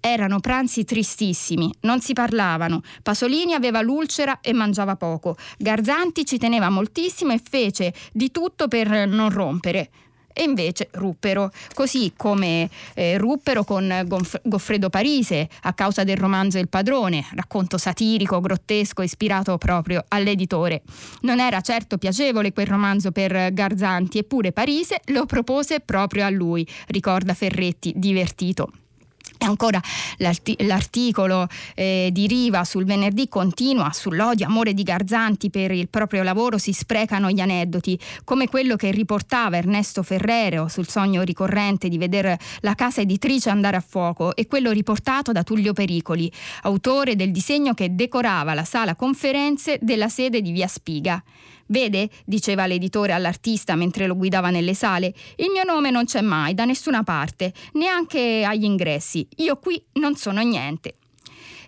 Erano 0.00 0.40
pranzi 0.40 0.84
tristissimi, 0.84 1.72
non 1.80 2.00
si 2.00 2.14
parlavano. 2.14 2.82
Pasolini 3.02 3.54
aveva 3.54 3.82
l'ulcera 3.82 4.40
e 4.40 4.52
mangiava 4.52 4.96
poco. 4.96 5.36
Garzanti 5.58 6.24
ci 6.24 6.38
teneva 6.38 6.70
moltissimo 6.70 7.32
e 7.32 7.40
fece 7.42 7.92
di 8.12 8.30
tutto 8.30 8.66
per 8.66 9.06
non 9.06 9.30
rompere 9.30 9.90
e 10.32 10.44
invece 10.44 10.88
ruppero, 10.92 11.50
così 11.74 12.12
come 12.16 12.68
eh, 12.94 13.18
ruppero 13.18 13.64
con 13.64 14.02
Gonf- 14.06 14.40
Goffredo 14.42 14.88
Parise 14.88 15.48
a 15.62 15.74
causa 15.74 16.04
del 16.04 16.16
romanzo 16.16 16.58
Il 16.58 16.68
padrone, 16.68 17.26
racconto 17.34 17.78
satirico, 17.78 18.40
grottesco, 18.40 19.02
ispirato 19.02 19.58
proprio 19.58 20.04
all'editore. 20.08 20.82
Non 21.22 21.40
era 21.40 21.60
certo 21.60 21.98
piacevole 21.98 22.52
quel 22.52 22.66
romanzo 22.66 23.10
per 23.12 23.52
Garzanti, 23.52 24.18
eppure 24.18 24.52
Parise 24.52 25.00
lo 25.06 25.26
propose 25.26 25.80
proprio 25.80 26.24
a 26.24 26.30
lui, 26.30 26.66
ricorda 26.86 27.34
Ferretti, 27.34 27.92
divertito. 27.96 28.72
E 29.42 29.46
ancora 29.46 29.80
l'articolo 30.18 31.46
eh, 31.74 32.10
di 32.12 32.26
Riva 32.26 32.62
sul 32.64 32.84
venerdì 32.84 33.26
continua 33.26 33.90
sull'odio 33.90 34.44
amore 34.44 34.74
di 34.74 34.82
Garzanti 34.82 35.48
per 35.48 35.70
il 35.70 35.88
proprio 35.88 36.22
lavoro 36.22 36.58
si 36.58 36.74
sprecano 36.74 37.30
gli 37.30 37.40
aneddoti, 37.40 37.98
come 38.24 38.48
quello 38.48 38.76
che 38.76 38.90
riportava 38.90 39.56
Ernesto 39.56 40.02
Ferrero 40.02 40.68
sul 40.68 40.86
sogno 40.86 41.22
ricorrente 41.22 41.88
di 41.88 41.96
vedere 41.96 42.38
la 42.60 42.74
casa 42.74 43.00
editrice 43.00 43.48
andare 43.48 43.78
a 43.78 43.80
fuoco 43.86 44.36
e 44.36 44.46
quello 44.46 44.72
riportato 44.72 45.32
da 45.32 45.42
Tullio 45.42 45.72
Pericoli, 45.72 46.30
autore 46.64 47.16
del 47.16 47.30
disegno 47.30 47.72
che 47.72 47.94
decorava 47.94 48.52
la 48.52 48.64
sala 48.64 48.94
conferenze 48.94 49.78
della 49.80 50.10
sede 50.10 50.42
di 50.42 50.52
Via 50.52 50.68
Spiga. 50.68 51.22
Vede, 51.70 52.10
diceva 52.24 52.66
l'editore 52.66 53.12
all'artista 53.12 53.76
mentre 53.76 54.08
lo 54.08 54.16
guidava 54.16 54.50
nelle 54.50 54.74
sale, 54.74 55.14
il 55.36 55.50
mio 55.50 55.62
nome 55.62 55.90
non 55.90 56.04
c'è 56.04 56.20
mai 56.20 56.52
da 56.52 56.64
nessuna 56.64 57.04
parte, 57.04 57.52
neanche 57.74 58.42
agli 58.44 58.64
ingressi. 58.64 59.26
Io 59.36 59.56
qui 59.56 59.80
non 59.94 60.16
sono 60.16 60.40
niente. 60.42 60.96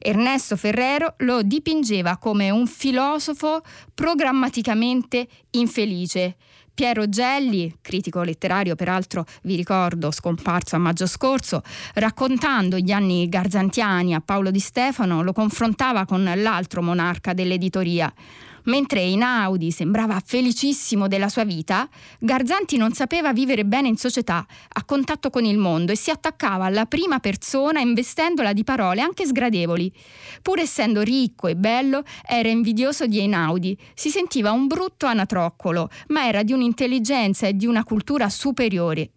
Ernesto 0.00 0.56
Ferrero 0.56 1.14
lo 1.18 1.42
dipingeva 1.42 2.16
come 2.16 2.50
un 2.50 2.66
filosofo 2.66 3.62
programmaticamente 3.94 5.28
infelice. 5.50 6.34
Piero 6.74 7.08
Gelli, 7.08 7.78
critico 7.80 8.22
letterario 8.22 8.74
peraltro 8.74 9.24
vi 9.42 9.54
ricordo 9.54 10.10
scomparso 10.10 10.74
a 10.74 10.80
maggio 10.80 11.06
scorso, 11.06 11.62
raccontando 11.94 12.76
gli 12.76 12.90
anni 12.90 13.28
garzantiani 13.28 14.14
a 14.14 14.20
Paolo 14.20 14.50
Di 14.50 14.58
Stefano, 14.58 15.22
lo 15.22 15.32
confrontava 15.32 16.06
con 16.06 16.24
l'altro 16.24 16.82
monarca 16.82 17.34
dell'editoria. 17.34 18.12
Mentre 18.64 19.00
Einaudi 19.00 19.72
sembrava 19.72 20.20
felicissimo 20.24 21.08
della 21.08 21.28
sua 21.28 21.44
vita, 21.44 21.88
Garzanti 22.20 22.76
non 22.76 22.92
sapeva 22.92 23.32
vivere 23.32 23.64
bene 23.64 23.88
in 23.88 23.96
società, 23.96 24.46
a 24.68 24.84
contatto 24.84 25.30
con 25.30 25.44
il 25.44 25.58
mondo 25.58 25.90
e 25.90 25.96
si 25.96 26.10
attaccava 26.10 26.66
alla 26.66 26.86
prima 26.86 27.18
persona 27.18 27.80
investendola 27.80 28.52
di 28.52 28.62
parole 28.62 29.00
anche 29.00 29.26
sgradevoli. 29.26 29.92
Pur 30.42 30.60
essendo 30.60 31.02
ricco 31.02 31.48
e 31.48 31.56
bello, 31.56 32.04
era 32.24 32.48
invidioso 32.48 33.06
di 33.06 33.18
Einaudi, 33.18 33.76
si 33.94 34.10
sentiva 34.10 34.52
un 34.52 34.68
brutto 34.68 35.06
anatroccolo, 35.06 35.88
ma 36.08 36.26
era 36.26 36.44
di 36.44 36.52
un'intelligenza 36.52 37.48
e 37.48 37.56
di 37.56 37.66
una 37.66 37.82
cultura 37.82 38.28
superiore. 38.28 39.10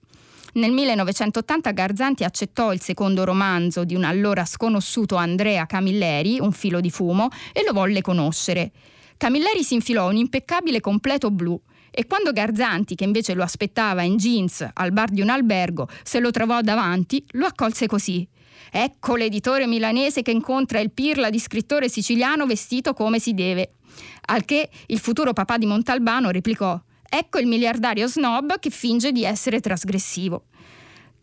Nel 0.54 0.72
1980 0.72 1.72
Garzanti 1.72 2.24
accettò 2.24 2.72
il 2.72 2.82
secondo 2.82 3.26
romanzo 3.26 3.84
di 3.84 3.94
un 3.94 4.06
allora 4.06 4.46
sconosciuto 4.46 5.18
Andrea 5.18 5.66
Camilleri, 5.66 6.40
Un 6.40 6.54
filo 6.54 6.80
di 6.80 6.90
fumo, 6.90 7.28
e 7.52 7.64
lo 7.66 7.74
volle 7.74 8.02
conoscere. 8.02 8.72
Camilleri 9.18 9.64
si 9.64 9.76
infilò 9.76 10.10
un 10.10 10.18
impeccabile 10.18 10.82
completo 10.82 11.32
blu 11.32 11.60
e 11.90 12.06
quando 12.06 12.34
Garzanti, 12.34 12.96
che 12.96 13.06
invece 13.06 13.34
lo 13.34 13.44
aspettava 13.44 14.02
in 14.02 14.18
jeans 14.18 14.68
al 14.74 14.92
bar 14.92 15.10
di 15.10 15.22
un 15.22 15.30
albergo, 15.30 15.88
se 16.04 16.20
lo 16.20 16.30
trovò 16.30 16.60
davanti, 16.60 17.24
lo 17.32 17.46
accolse 17.46 17.88
così. 17.88 18.28
Ecco 18.70 19.16
l'editore 19.16 19.68
milanese 19.68 20.22
che 20.22 20.32
incontra 20.32 20.82
il 20.82 20.92
pirla 20.92 21.30
di 21.30 21.40
scrittore 21.40 21.88
siciliano 21.88 22.46
vestito 22.46 22.94
come 22.94 23.20
si 23.20 23.34
deve. 23.34 23.76
Al 24.26 24.44
che 24.44 24.70
il 24.88 25.00
futuro 25.00 25.32
papà 25.32 25.58
di 25.58 25.66
Montalbano 25.66 26.32
replicò: 26.32 26.78
Ecco 27.08 27.38
il 27.38 27.48
miliardario 27.48 28.08
snob 28.08 28.60
che 28.60 28.70
finge 28.70 29.14
di 29.14 29.24
essere 29.24 29.62
trasgressivo. 29.62 30.48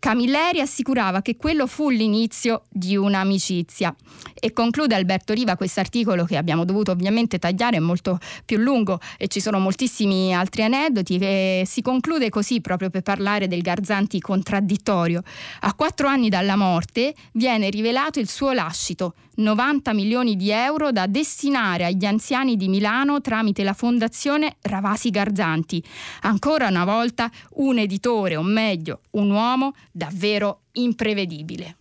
Camilleri 0.02 0.60
assicurava 0.60 1.22
che 1.22 1.36
quello 1.36 1.68
fu 1.68 1.88
l'inizio 1.88 2.64
di 2.68 2.96
un'amicizia. 2.96 3.94
E 4.34 4.52
conclude 4.52 4.96
Alberto 4.96 5.32
Riva 5.32 5.54
questo 5.54 5.78
articolo 5.78 6.24
che 6.24 6.36
abbiamo 6.36 6.64
dovuto 6.64 6.90
ovviamente 6.90 7.38
tagliare, 7.38 7.76
è 7.76 7.78
molto 7.78 8.18
più 8.44 8.58
lungo 8.58 8.98
e 9.16 9.28
ci 9.28 9.38
sono 9.38 9.60
moltissimi 9.60 10.34
altri 10.34 10.64
aneddoti 10.64 11.18
e 11.18 11.62
si 11.66 11.82
conclude 11.82 12.30
così 12.30 12.60
proprio 12.60 12.90
per 12.90 13.02
parlare 13.02 13.46
del 13.46 13.62
Garzanti 13.62 14.18
contraddittorio. 14.18 15.22
A 15.60 15.72
quattro 15.74 16.08
anni 16.08 16.28
dalla 16.28 16.56
morte 16.56 17.14
viene 17.34 17.70
rivelato 17.70 18.18
il 18.18 18.28
suo 18.28 18.50
lascito, 18.50 19.14
90 19.36 19.92
milioni 19.92 20.36
di 20.36 20.50
euro 20.50 20.92
da 20.92 21.06
destinare 21.06 21.84
agli 21.84 22.04
anziani 22.04 22.56
di 22.56 22.68
Milano 22.68 23.20
tramite 23.20 23.62
la 23.62 23.72
fondazione 23.72 24.56
Ravasi 24.60 25.10
Garzanti. 25.10 25.82
Ancora 26.22 26.68
una 26.68 26.84
volta 26.84 27.30
un 27.54 27.78
editore, 27.78 28.36
o 28.36 28.42
meglio, 28.42 29.00
un 29.12 29.30
uomo 29.30 29.74
davvero 29.90 30.62
imprevedibile. 30.72 31.76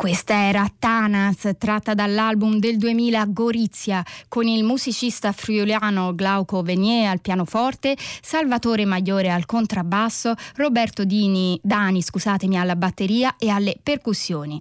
Questa 0.00 0.48
era 0.48 0.66
Tanas, 0.78 1.46
tratta 1.58 1.92
dall'album 1.92 2.58
del 2.58 2.78
2000 2.78 3.22
Gorizia, 3.26 4.02
con 4.28 4.46
il 4.46 4.64
musicista 4.64 5.30
friulano 5.30 6.14
Glauco 6.14 6.62
Venier 6.62 7.10
al 7.10 7.20
pianoforte, 7.20 7.98
Salvatore 8.22 8.86
Magliore 8.86 9.28
al 9.28 9.44
contrabbasso, 9.44 10.32
Roberto 10.56 11.04
Dini, 11.04 11.60
Dani 11.62 12.00
scusatemi, 12.00 12.58
alla 12.58 12.76
batteria 12.76 13.36
e 13.38 13.50
alle 13.50 13.76
percussioni. 13.82 14.58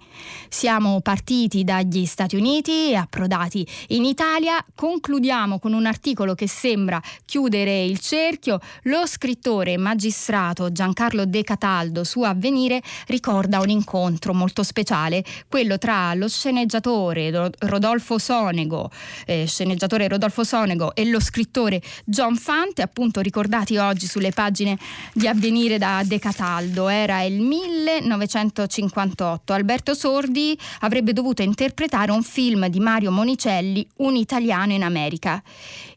Siamo 0.49 0.99
partiti 0.99 1.63
dagli 1.63 2.05
Stati 2.05 2.35
Uniti 2.35 2.89
e 2.89 2.95
approdati 2.95 3.65
in 3.89 4.03
Italia. 4.03 4.61
Concludiamo 4.75 5.57
con 5.57 5.71
un 5.71 5.85
articolo 5.85 6.35
che 6.35 6.49
sembra 6.49 7.01
chiudere 7.23 7.85
il 7.85 7.99
cerchio. 7.99 8.59
Lo 8.83 9.07
scrittore 9.07 9.77
magistrato 9.77 10.69
Giancarlo 10.69 11.25
De 11.25 11.43
Cataldo 11.43 12.03
su 12.03 12.23
Avvenire 12.23 12.81
ricorda 13.07 13.61
un 13.61 13.69
incontro 13.69 14.33
molto 14.33 14.63
speciale 14.63 15.27
quello 15.47 15.77
tra 15.77 16.13
lo 16.13 16.27
sceneggiatore 16.27 17.49
Rodolfo 17.59 18.17
Sonego, 18.17 18.91
eh, 19.25 19.45
sceneggiatore 19.45 20.07
Rodolfo 20.07 20.43
Sonego 20.43 20.95
e 20.95 21.05
lo 21.05 21.19
scrittore 21.19 21.81
John 22.05 22.35
Fante, 22.35 22.81
appunto 22.81 23.21
ricordati 23.21 23.77
oggi 23.77 24.07
sulle 24.07 24.31
pagine 24.31 24.77
di 25.13 25.27
Avvenire 25.27 25.77
da 25.77 26.01
De 26.03 26.19
Cataldo. 26.19 26.87
Era 26.87 27.21
il 27.21 27.39
1958. 27.39 29.53
Alberto 29.53 29.93
Sordi 29.93 30.57
avrebbe 30.79 31.13
dovuto 31.13 31.41
interpretare 31.41 32.11
un 32.11 32.23
film 32.23 32.67
di 32.67 32.79
Mario 32.79 33.11
Monicelli, 33.11 33.85
Un 33.97 34.15
italiano 34.15 34.73
in 34.73 34.83
America. 34.83 35.41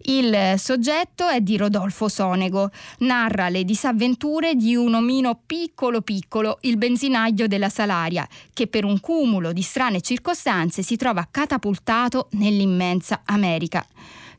Il 0.04 0.54
soggetto 0.56 1.28
è 1.28 1.40
di 1.40 1.56
Rodolfo 1.56 2.08
Sonego, 2.08 2.70
narra 2.98 3.48
le 3.48 3.64
disavventure 3.64 4.54
di 4.54 4.74
un 4.74 4.94
omino 4.94 5.40
piccolo 5.46 6.00
piccolo, 6.00 6.58
il 6.62 6.76
benzinaio 6.76 7.46
della 7.46 7.68
Salaria, 7.68 8.26
che 8.52 8.66
per 8.66 8.84
un 8.84 8.98
cumulo 9.22 9.52
di 9.52 9.62
strane 9.62 10.00
circostanze 10.00 10.82
si 10.82 10.96
trova 10.96 11.28
catapultato 11.30 12.26
nell'immensa 12.32 13.22
America. 13.24 13.86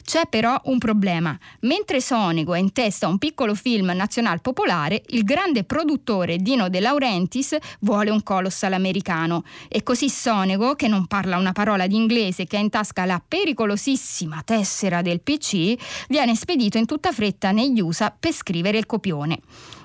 C'è 0.04 0.24
però 0.28 0.60
un 0.66 0.78
problema. 0.78 1.40
Mentre 1.62 2.02
Sonego 2.02 2.54
è 2.54 2.60
in 2.60 2.74
testa 2.74 3.06
a 3.06 3.10
un 3.10 3.18
piccolo 3.18 3.56
film 3.56 3.92
nazional 3.96 4.42
popolare, 4.42 5.02
il 5.12 5.24
grande 5.24 5.64
produttore 5.64 6.36
Dino 6.36 6.68
De 6.68 6.82
Laurentiis 6.82 7.56
vuole 7.80 8.10
un 8.10 8.24
colossal 8.24 8.74
americano. 8.74 9.46
E 9.70 9.84
così 9.84 10.10
Sonego, 10.10 10.76
che 10.76 10.90
non 10.90 11.08
parla 11.08 11.38
una 11.38 11.54
parola 11.54 11.88
di 11.88 11.96
inglese, 11.96 12.46
che 12.46 12.58
ha 12.58 12.60
in 12.60 12.70
tasca 12.70 13.06
la 13.06 13.24
pericolosissima 13.26 14.42
tessera 14.44 15.02
del 15.02 15.22
PC, 15.22 15.76
viene 16.10 16.36
spedito 16.36 16.78
in 16.78 16.86
tutta 16.86 17.14
fretta 17.14 17.52
negli 17.52 17.80
USA 17.80 18.14
per 18.18 18.34
scrivere 18.34 18.78
il 18.78 18.86
copione. 18.86 19.40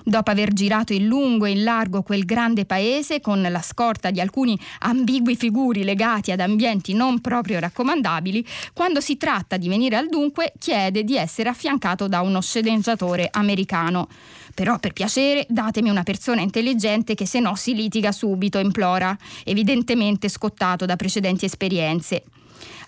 Dopo 0.09 0.31
aver 0.31 0.53
girato 0.53 0.91
in 0.91 1.05
lungo 1.05 1.45
e 1.45 1.51
in 1.51 1.63
largo 1.63 2.01
quel 2.01 2.25
grande 2.25 2.65
paese 2.65 3.21
con 3.21 3.43
la 3.43 3.61
scorta 3.61 4.09
di 4.09 4.19
alcuni 4.19 4.59
ambigui 4.79 5.35
figuri 5.35 5.83
legati 5.83 6.31
ad 6.31 6.39
ambienti 6.39 6.95
non 6.95 7.21
proprio 7.21 7.59
raccomandabili, 7.59 8.43
quando 8.73 9.01
si 9.01 9.17
tratta 9.17 9.57
di 9.57 9.67
venire 9.67 9.97
al 9.97 10.09
dunque 10.09 10.53
chiede 10.57 11.03
di 11.03 11.15
essere 11.15 11.49
affiancato 11.49 12.07
da 12.07 12.21
uno 12.21 12.41
sceneggiatore 12.41 13.27
americano. 13.31 14.07
Però 14.55 14.79
per 14.79 14.93
piacere 14.93 15.45
datemi 15.47 15.91
una 15.91 16.01
persona 16.01 16.41
intelligente 16.41 17.13
che 17.13 17.27
se 17.27 17.39
no 17.39 17.55
si 17.55 17.75
litiga 17.75 18.11
subito, 18.11 18.57
implora, 18.57 19.15
evidentemente 19.43 20.27
scottato 20.27 20.85
da 20.85 20.95
precedenti 20.95 21.45
esperienze. 21.45 22.23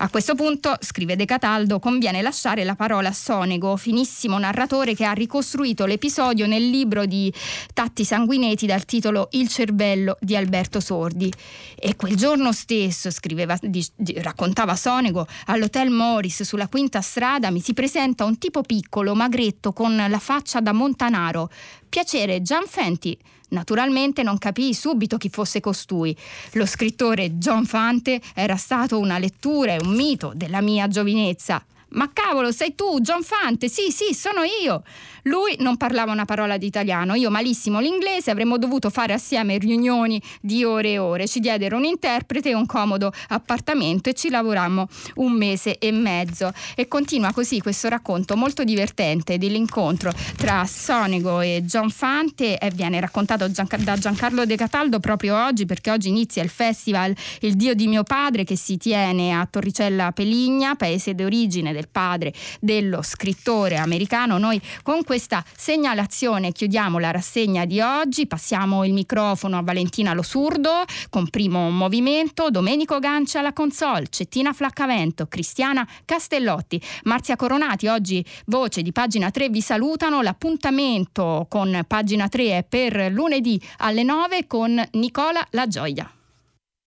A 0.02 0.10
questo 0.10 0.34
punto, 0.34 0.78
scrive 0.80 1.16
De 1.16 1.26
Cataldo, 1.26 1.78
conviene 1.78 2.24
lasciare 2.24 2.64
la 2.64 2.74
parola 2.74 3.10
a 3.10 3.14
Sonego, 3.14 3.78
finissimo 3.78 4.40
narratore 4.40 4.96
che 4.96 5.06
ha 5.06 5.12
ricostruito 5.12 5.86
l'episodio 5.86 6.48
nel 6.48 6.68
libro 6.68 7.06
di 7.06 7.32
Tatti 7.72 8.04
Sanguineti 8.04 8.66
dal 8.66 8.84
titolo 8.86 9.28
Il 9.34 9.48
cervello 9.48 10.18
di 10.20 10.36
Alberto 10.36 10.80
Sordi. 10.80 11.32
E 11.76 11.96
quel 11.96 12.16
giorno 12.16 12.52
stesso, 12.52 13.12
scriveva, 13.12 13.56
di, 13.62 13.86
di, 13.96 14.20
raccontava 14.24 14.76
Sonego, 14.76 15.28
all'Hotel 15.46 15.92
Morris 15.92 16.42
sulla 16.42 16.68
quinta 16.68 17.02
strada 17.02 17.52
mi 17.52 17.62
si 17.62 17.74
presenta 17.74 18.26
un 18.26 18.40
tipo 18.40 18.64
piccolo, 18.64 19.14
magretto, 19.14 19.72
con 19.72 19.96
la 19.96 20.20
faccia 20.20 20.62
da 20.62 20.72
montanaro. 20.72 21.48
Piacere, 21.88 22.42
Gian 22.42 22.66
Fenti. 22.66 23.16
Naturalmente 23.52 24.24
non 24.24 24.38
capii 24.38 24.74
subito 24.74 25.18
chi 25.18 25.30
fosse 25.30 25.60
costui. 25.60 26.16
Lo 26.54 26.66
scrittore 26.66 27.38
John 27.38 27.66
Fante 27.66 28.22
era 28.34 28.56
stato 28.56 28.98
una 28.98 29.18
lettura 29.18 29.74
e 29.74 29.80
un 29.82 29.94
mito 29.94 30.32
della 30.36 30.62
mia 30.62 30.88
giovinezza. 30.88 31.64
Ma 31.92 32.10
cavolo, 32.14 32.52
sei 32.52 32.76
tu, 32.76 33.00
John 33.02 33.22
Fante? 33.22 33.68
Sì, 33.68 33.92
sì, 33.92 34.14
sono 34.14 34.42
io. 34.64 34.84
Lui 35.24 35.56
non 35.60 35.78
parlava 35.78 36.12
una 36.12 36.26
parola 36.26 36.58
di 36.58 36.66
italiano, 36.66 37.14
io 37.14 37.30
malissimo 37.30 37.80
l'inglese, 37.80 38.32
avremmo 38.32 38.58
dovuto 38.58 38.90
fare 38.90 39.14
assieme 39.14 39.58
riunioni 39.58 40.22
di 40.42 40.64
ore 40.64 40.94
e 40.94 40.98
ore. 40.98 41.28
Ci 41.28 41.40
diedero 41.40 41.78
un 41.78 41.84
interprete 41.84 42.50
e 42.50 42.54
un 42.56 42.66
comodo 42.66 43.12
appartamento 43.28 44.10
e 44.10 44.14
ci 44.14 44.30
lavorammo 44.30 44.88
un 45.16 45.34
mese 45.34 45.78
e 45.78 45.92
mezzo. 45.92 46.52
E 46.76 46.88
continua 46.88 47.34
così 47.34 47.60
questo 47.60 47.88
racconto 47.90 48.36
molto 48.36 48.64
divertente 48.64 49.38
dell'incontro 49.38 50.12
tra 50.38 50.66
Sonego 50.66 51.42
e 51.42 51.62
John 51.66 51.90
Fante 51.90 52.58
e 52.58 52.72
viene 52.72 53.00
raccontato 53.00 53.48
da 53.48 53.98
Giancarlo 53.98 54.46
De 54.46 54.56
Cataldo 54.56 55.00
proprio 55.00 55.44
oggi 55.46 55.66
perché 55.66 55.92
oggi 55.92 56.08
inizia 56.08 56.42
il 56.42 56.50
festival 56.50 57.16
Il 57.42 57.56
Dio 57.56 57.76
di 57.76 57.88
mio 57.88 58.04
padre 58.04 58.44
che 58.44 58.56
si 58.56 58.78
tiene 58.78 59.34
a 59.34 59.46
Torricella 59.48 60.12
Peligna, 60.12 60.76
paese 60.76 61.14
d'origine 61.14 61.74
del 61.82 61.89
padre 61.89 62.34
dello 62.60 63.02
scrittore 63.02 63.78
americano. 63.78 64.38
Noi 64.38 64.62
con 64.84 65.04
questa 65.04 65.44
segnalazione 65.56 66.52
chiudiamo 66.52 67.00
la 67.00 67.12
rassegna 67.12 67.65
di 67.65 67.82
oggi, 67.82 68.28
passiamo 68.28 68.86
il 68.86 68.94
microfono 68.94 69.58
a 69.58 69.63
Valentina 69.63 70.13
Losurdo 70.13 70.84
con 71.10 71.30
primo 71.30 71.70
movimento, 71.72 72.52
Domenico 72.52 73.00
Gancia 73.00 73.39
alla 73.39 73.54
console, 73.54 74.08
Cettina 74.10 74.54
Flaccavento, 74.54 75.26
Cristiana 75.28 75.88
Castellotti, 76.06 76.80
Marzia 77.04 77.36
Coronati, 77.36 77.88
oggi 77.88 78.24
voce 78.46 78.84
di 78.84 78.91
pagina 78.91 79.32
3 79.32 79.50
vi 79.50 79.62
salutano, 79.62 80.22
l'appuntamento 80.22 81.48
con 81.50 81.84
pagina 81.88 82.28
3 82.28 82.58
è 82.58 82.65
per 82.67 83.12
lunedì 83.12 83.60
alle 83.78 84.04
9 84.04 84.46
con 84.46 84.82
Nicola 84.91 85.46
La 85.52 85.67
Gioia. 85.67 86.21